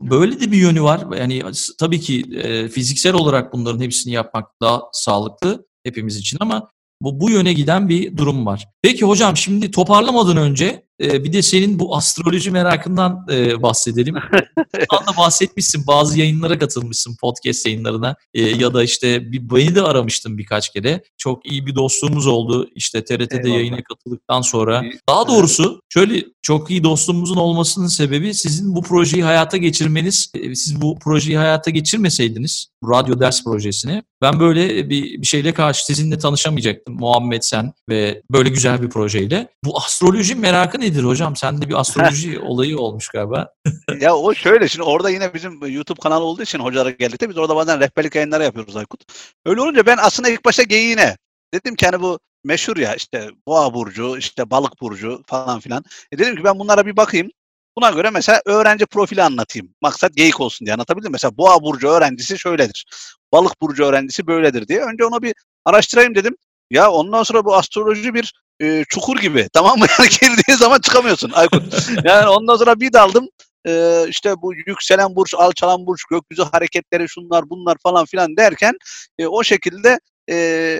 [0.00, 1.18] Böyle de bir yönü var.
[1.18, 1.42] Yani
[1.78, 6.68] tabii ki e, fiziksel olarak bunların hepsini yapmak daha sağlıklı hepimiz için ama
[7.02, 8.68] bu, bu yöne giden bir durum var.
[8.82, 14.14] Peki hocam şimdi toparlamadan önce e, bir de senin bu astroloji merakından e, bahsedelim.
[14.92, 15.86] Ondan da bahsetmişsin.
[15.86, 21.02] Bazı yayınlara katılmışsın podcast yayınlarına e, ya da işte bir, beni de aramıştın birkaç kere.
[21.18, 22.68] Çok iyi bir dostluğumuz oldu.
[22.74, 23.54] İşte TRT'de Eyvallah.
[23.54, 24.82] yayına katıldıktan sonra.
[25.08, 30.32] Daha doğrusu şöyle çok iyi dostluğumuzun olmasının sebebi sizin bu projeyi hayata geçirmeniz.
[30.34, 35.86] E, siz bu projeyi hayata geçirmeseydiniz, radyo ders projesini ben böyle bir, bir şeyle karşı
[35.86, 36.94] sizinle tanışamayacaktım.
[36.94, 39.48] Muhammed sen ve böyle güzel bir projeyle.
[39.64, 41.36] Bu astroloji merakı nedir hocam?
[41.36, 43.54] Sende bir astroloji olayı olmuş galiba.
[44.00, 47.38] ya o şöyle şimdi orada yine bizim YouTube kanalı olduğu için hocalara geldik de biz
[47.38, 49.04] orada bazen rehberlik yayınları yapıyoruz Aykut.
[49.46, 51.16] Öyle olunca ben aslında ilk başta geyiğine
[51.54, 55.84] dedim ki hani bu meşhur ya işte boğa burcu, işte balık burcu falan filan.
[56.12, 57.30] E dedim ki ben bunlara bir bakayım.
[57.76, 59.74] Buna göre mesela öğrenci profili anlatayım.
[59.82, 61.12] Maksat geyik olsun diye anlatabildim.
[61.12, 62.86] Mesela boğa burcu öğrencisi şöyledir.
[63.32, 64.80] Balık burcu öğrencisi böyledir diye.
[64.80, 65.34] Önce ona bir
[65.64, 66.36] araştırayım dedim.
[66.70, 69.48] Ya ondan sonra bu astroloji bir e, çukur gibi.
[69.52, 69.86] Tamam mı?
[69.98, 71.88] Yani girdiğin zaman çıkamıyorsun Aykut.
[72.04, 73.28] Yani ondan sonra bir daldım.
[73.66, 78.74] E, işte bu yükselen burç, alçalan burç, gökyüzü hareketleri şunlar bunlar falan filan derken
[79.18, 79.98] e, o şekilde
[80.30, 80.78] e,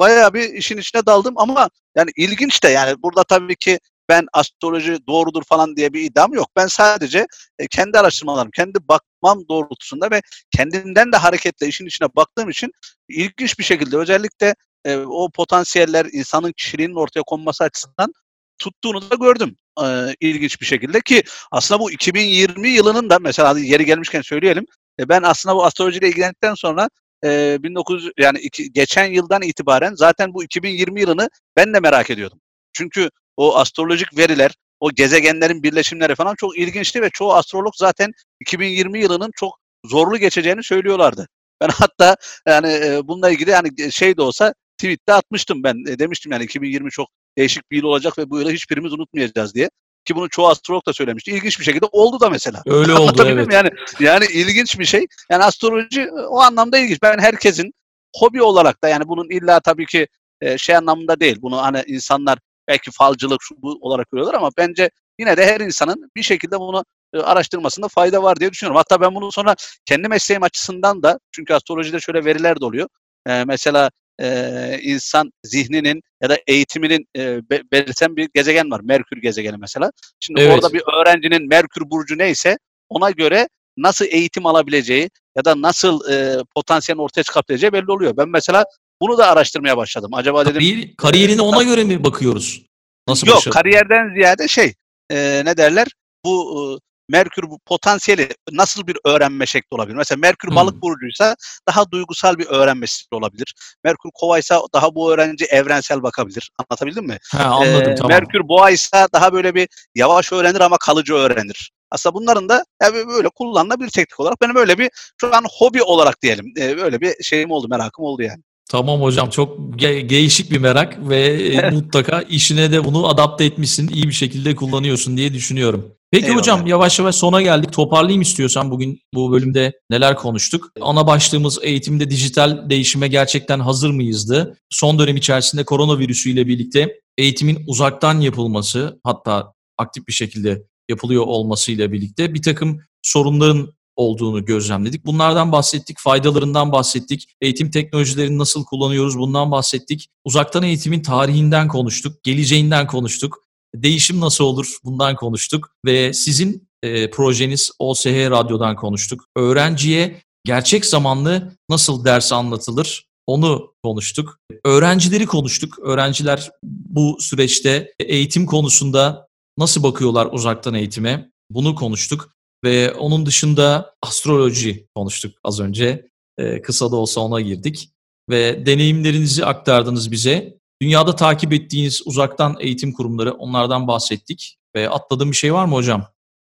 [0.00, 3.78] bayağı bir işin içine daldım ama yani ilginç de yani burada tabii ki
[4.08, 6.48] ben astroloji doğrudur falan diye bir iddiam yok.
[6.56, 7.26] Ben sadece
[7.58, 10.22] e, kendi araştırmalarım, kendi bakmam doğrultusunda ve
[10.56, 12.70] kendimden de hareketle işin içine baktığım için
[13.08, 14.54] ilginç bir şekilde özellikle
[14.84, 18.12] e, o potansiyeller insanın kişiliğinin ortaya konması açısından
[18.58, 23.84] tuttuğunu da gördüm e, ilginç bir şekilde ki aslında bu 2020 yılının da mesela yeri
[23.84, 24.66] gelmişken söyleyelim
[25.00, 26.88] e, ben aslında bu astrolojiyle ilgilendikten sonra
[27.24, 32.40] e, 1900 yani iki, geçen yıldan itibaren zaten bu 2020 yılını ben de merak ediyordum.
[32.72, 39.00] Çünkü o astrolojik veriler, o gezegenlerin birleşimleri falan çok ilginçti ve çoğu astrolog zaten 2020
[39.00, 41.28] yılının çok zorlu geçeceğini söylüyorlardı.
[41.60, 42.16] Ben hatta
[42.48, 45.92] yani e, bununla ilgili yani şey de olsa tweette atmıştım ben.
[45.92, 47.08] E, demiştim yani 2020 çok
[47.38, 49.70] değişik bir yıl olacak ve bu yılı hiçbirimiz unutmayacağız diye.
[50.04, 51.30] Ki bunu çoğu astrolog da söylemişti.
[51.30, 52.62] İlginç bir şekilde oldu da mesela.
[52.66, 53.52] Öyle oldu evet.
[53.52, 53.70] Yani,
[54.00, 55.06] yani ilginç bir şey.
[55.30, 57.02] Yani astroloji e, o anlamda ilginç.
[57.02, 57.72] Ben herkesin
[58.16, 60.08] hobi olarak da yani bunun illa tabii ki
[60.40, 61.36] e, şey anlamında değil.
[61.42, 66.10] Bunu hani insanlar belki falcılık şu bu olarak görüyorlar ama bence yine de her insanın
[66.16, 68.76] bir şekilde bunu e, araştırmasında fayda var diye düşünüyorum.
[68.76, 69.54] Hatta ben bunu sonra
[69.84, 72.88] kendi mesleğim açısından da çünkü astrolojide şöyle veriler de oluyor.
[73.26, 73.90] Ee, mesela
[74.20, 77.40] e, insan zihninin ya da eğitiminin e,
[77.72, 78.80] belirten bir gezegen var.
[78.84, 79.92] Merkür gezegeni mesela.
[80.20, 80.54] Şimdi evet.
[80.54, 82.58] orada bir öğrencinin Merkür burcu neyse
[82.88, 88.16] ona göre nasıl eğitim alabileceği ya da nasıl e, potansiyelin ortaya çıkabileceği belli oluyor.
[88.16, 88.64] Ben mesela
[89.02, 90.10] bunu da araştırmaya başladım.
[90.14, 92.62] Acaba dedim Kariyer, kariyerini ona göre mi bakıyoruz?
[93.08, 93.54] Nasıl Yok, başarı?
[93.54, 94.74] kariyerden ziyade şey
[95.10, 95.88] e, ne derler?
[96.24, 99.96] Bu e, Merkür bu potansiyeli nasıl bir öğrenme şekli olabilir?
[99.96, 100.56] Mesela Merkür hmm.
[100.56, 101.36] balık burcuysa
[101.68, 103.54] daha duygusal bir öğrenme stili olabilir.
[103.84, 106.50] Merkür kovaysa daha bu öğrenci evrensel bakabilir.
[106.58, 107.18] Anlatabildim mi?
[107.32, 108.10] He, anladım ee, tamam.
[108.10, 111.72] Merkür boğaysa daha böyle bir yavaş öğrenir ama kalıcı öğrenir.
[111.90, 114.90] Aslında bunların da yani böyle kullanılabilir teknik olarak benim öyle bir
[115.20, 116.52] şu an hobi olarak diyelim.
[116.58, 118.42] E, böyle bir şeyim oldu, merakım oldu yani.
[118.70, 123.88] Tamam hocam çok ge- değişik bir merak ve e, mutlaka işine de bunu adapte etmişsin,
[123.88, 125.99] iyi bir şekilde kullanıyorsun diye düşünüyorum.
[126.12, 126.40] Peki Eyvallah.
[126.40, 127.72] hocam yavaş yavaş sona geldik.
[127.72, 130.72] Toparlayayım istiyorsan bugün bu bölümde neler konuştuk.
[130.80, 134.58] Ana başlığımız eğitimde dijital değişime gerçekten hazır mıyızdı?
[134.70, 142.34] Son dönem içerisinde koronavirüsüyle birlikte eğitimin uzaktan yapılması hatta aktif bir şekilde yapılıyor olmasıyla birlikte
[142.34, 145.06] bir takım sorunların olduğunu gözlemledik.
[145.06, 150.08] Bunlardan bahsettik, faydalarından bahsettik, eğitim teknolojilerini nasıl kullanıyoruz bundan bahsettik.
[150.24, 153.49] Uzaktan eğitimin tarihinden konuştuk, geleceğinden konuştuk.
[153.74, 159.24] Değişim nasıl olur bundan konuştuk ve sizin e, projeniz OSH Radyo'dan konuştuk.
[159.36, 164.38] Öğrenciye gerçek zamanlı nasıl ders anlatılır onu konuştuk.
[164.64, 165.78] Öğrencileri konuştuk.
[165.78, 171.30] Öğrenciler bu süreçte eğitim konusunda nasıl bakıyorlar uzaktan eğitime?
[171.50, 172.34] Bunu konuştuk.
[172.64, 176.08] Ve onun dışında astroloji konuştuk az önce.
[176.38, 177.90] Ee, kısa da olsa ona girdik.
[178.30, 180.59] Ve deneyimlerinizi aktardınız bize.
[180.82, 184.56] Dünyada takip ettiğiniz uzaktan eğitim kurumları onlardan bahsettik.
[184.76, 186.06] Ve atladığım bir şey var mı hocam?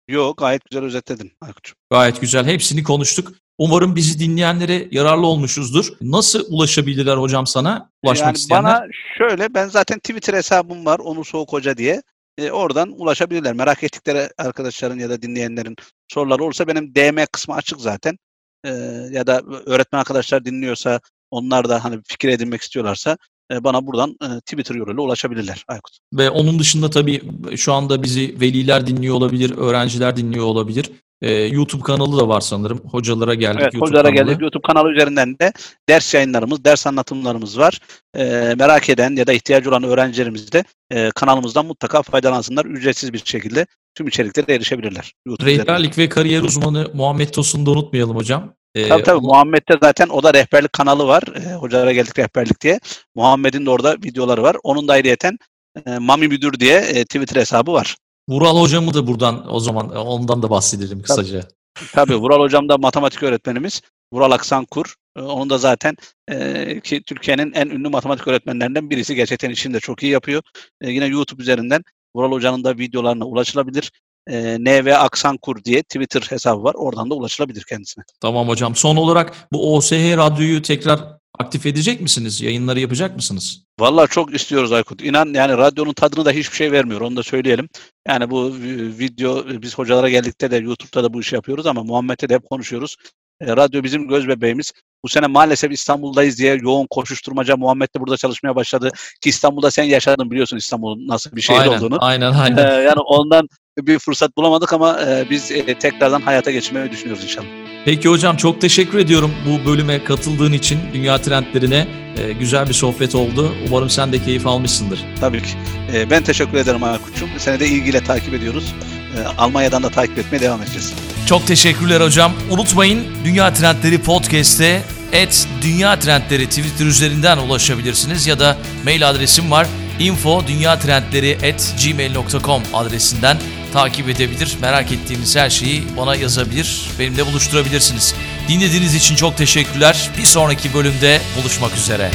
[0.09, 1.77] Yok gayet güzel özetledin Aykut'cum.
[1.91, 2.47] Gayet güzel.
[2.47, 3.33] Hepsini konuştuk.
[3.59, 5.89] Umarım bizi dinleyenlere yararlı olmuşuzdur.
[6.01, 7.91] Nasıl ulaşabilirler hocam sana?
[8.03, 8.75] Ulaşmak yani isteyenler.
[8.75, 8.87] bana
[9.19, 12.03] şöyle ben zaten Twitter hesabım var Onur Soğuk Hoca diye.
[12.39, 13.53] E, oradan ulaşabilirler.
[13.53, 15.77] Merak ettikleri arkadaşların ya da dinleyenlerin
[16.09, 18.19] soruları olursa benim DM kısmı açık zaten.
[18.65, 18.71] E,
[19.11, 23.19] ya da öğretmen arkadaşlar dinliyorsa onlar da hani fikir edinmek istiyorlarsa
[23.61, 25.99] bana buradan e, Twitter yoluyla ulaşabilirler Aykut.
[26.13, 27.23] Ve onun dışında tabii
[27.57, 30.91] şu anda bizi veliler dinliyor olabilir, öğrenciler dinliyor olabilir.
[31.23, 32.81] Ee, YouTube kanalı da var sanırım.
[32.91, 33.61] Hocalara geldik.
[33.63, 34.25] Evet, YouTube Hocalara kanalı.
[34.25, 34.43] geldik.
[34.43, 35.53] YouTube kanalı üzerinden de
[35.89, 37.81] ders yayınlarımız, ders anlatımlarımız var.
[38.17, 42.65] E, merak eden ya da ihtiyacı olan öğrencilerimiz de e, kanalımızdan mutlaka faydalansınlar.
[42.65, 45.13] Ücretsiz bir şekilde tüm içeriklere erişebilirler.
[45.29, 48.55] Rehberlik ve kariyer uzmanı Muhammed Tosun'u da unutmayalım hocam.
[48.75, 51.23] Ee, Tabii tabii onu- Muhammed'de zaten o da rehberlik kanalı var.
[51.37, 52.81] E, hocalara geldik rehberlik diye.
[53.15, 54.57] Muhammed'in de orada videoları var.
[54.63, 55.39] Onun da ayrıyeten
[55.87, 57.97] e, Mami Müdür diye e, Twitter hesabı var.
[58.29, 61.49] Vural hocamı da buradan o zaman e, ondan da bahsedelim kısaca.
[61.93, 63.81] Tabii Vural hocam da matematik öğretmenimiz.
[64.13, 64.95] Vural Aksankur.
[65.17, 65.97] E, onun da zaten
[66.29, 69.15] e, ki Türkiye'nin en ünlü matematik öğretmenlerinden birisi.
[69.15, 70.43] Gerçekten işini de çok iyi yapıyor.
[70.81, 71.83] E, yine YouTube üzerinden
[72.17, 73.93] Vural hocanın da videolarına ulaşılabilir.
[74.27, 76.75] E, NV Aksankur diye Twitter hesabı var.
[76.75, 78.05] Oradan da ulaşılabilir kendisine.
[78.21, 78.77] Tamam hocam.
[78.77, 81.01] Son olarak bu OSH radyoyu tekrar
[81.39, 82.41] aktif edecek misiniz?
[82.41, 83.65] Yayınları yapacak mısınız?
[83.81, 85.03] Vallahi çok istiyoruz Aykut.
[85.03, 87.01] İnan yani radyonun tadını da hiçbir şey vermiyor.
[87.01, 87.69] Onu da söyleyelim.
[88.09, 88.55] Yani bu
[88.99, 92.97] video biz hocalara geldikte de YouTube'da da bu işi yapıyoruz ama Muhammed'le de hep konuşuyoruz.
[93.41, 94.73] E, radyo bizim göz bebeğimiz.
[95.05, 98.91] Bu sene maalesef İstanbul'dayız diye yoğun koşuşturmaca Muhammed de burada çalışmaya başladı.
[99.21, 101.97] Ki İstanbul'da sen yaşadın biliyorsun İstanbul'un nasıl bir şehir aynen, olduğunu.
[102.01, 102.83] aynen, aynen.
[102.83, 103.49] yani ondan
[103.79, 107.47] bir fırsat bulamadık ama e, biz e, tekrardan hayata geçirmeyi düşünüyoruz inşallah.
[107.85, 110.81] Peki hocam çok teşekkür ediyorum bu bölüme katıldığın için.
[110.93, 111.87] Dünya trendlerine
[112.19, 113.55] e, güzel bir sohbet oldu.
[113.69, 115.05] Umarım sen de keyif almışsındır.
[115.21, 115.49] Tabii ki.
[115.95, 117.29] E, ben teşekkür ederim Aykut'cum.
[117.39, 118.75] Seni de ilgiyle takip ediyoruz.
[119.19, 120.95] E, Almanya'dan da takip etmeye devam edeceğiz.
[121.27, 122.33] Çok teşekkürler hocam.
[122.51, 129.67] Unutmayın Dünya Trendleri Podcast'te et Dünya Trendleri Twitter üzerinden ulaşabilirsiniz ya da mail adresim var
[130.07, 130.47] info
[130.79, 133.39] trendleri at gmail.com adresinden
[133.73, 134.57] takip edebilir.
[134.61, 138.15] Merak ettiğiniz her şeyi bana yazabilir, benimle buluşturabilirsiniz.
[138.49, 140.11] Dinlediğiniz için çok teşekkürler.
[140.19, 142.11] Bir sonraki bölümde buluşmak üzere.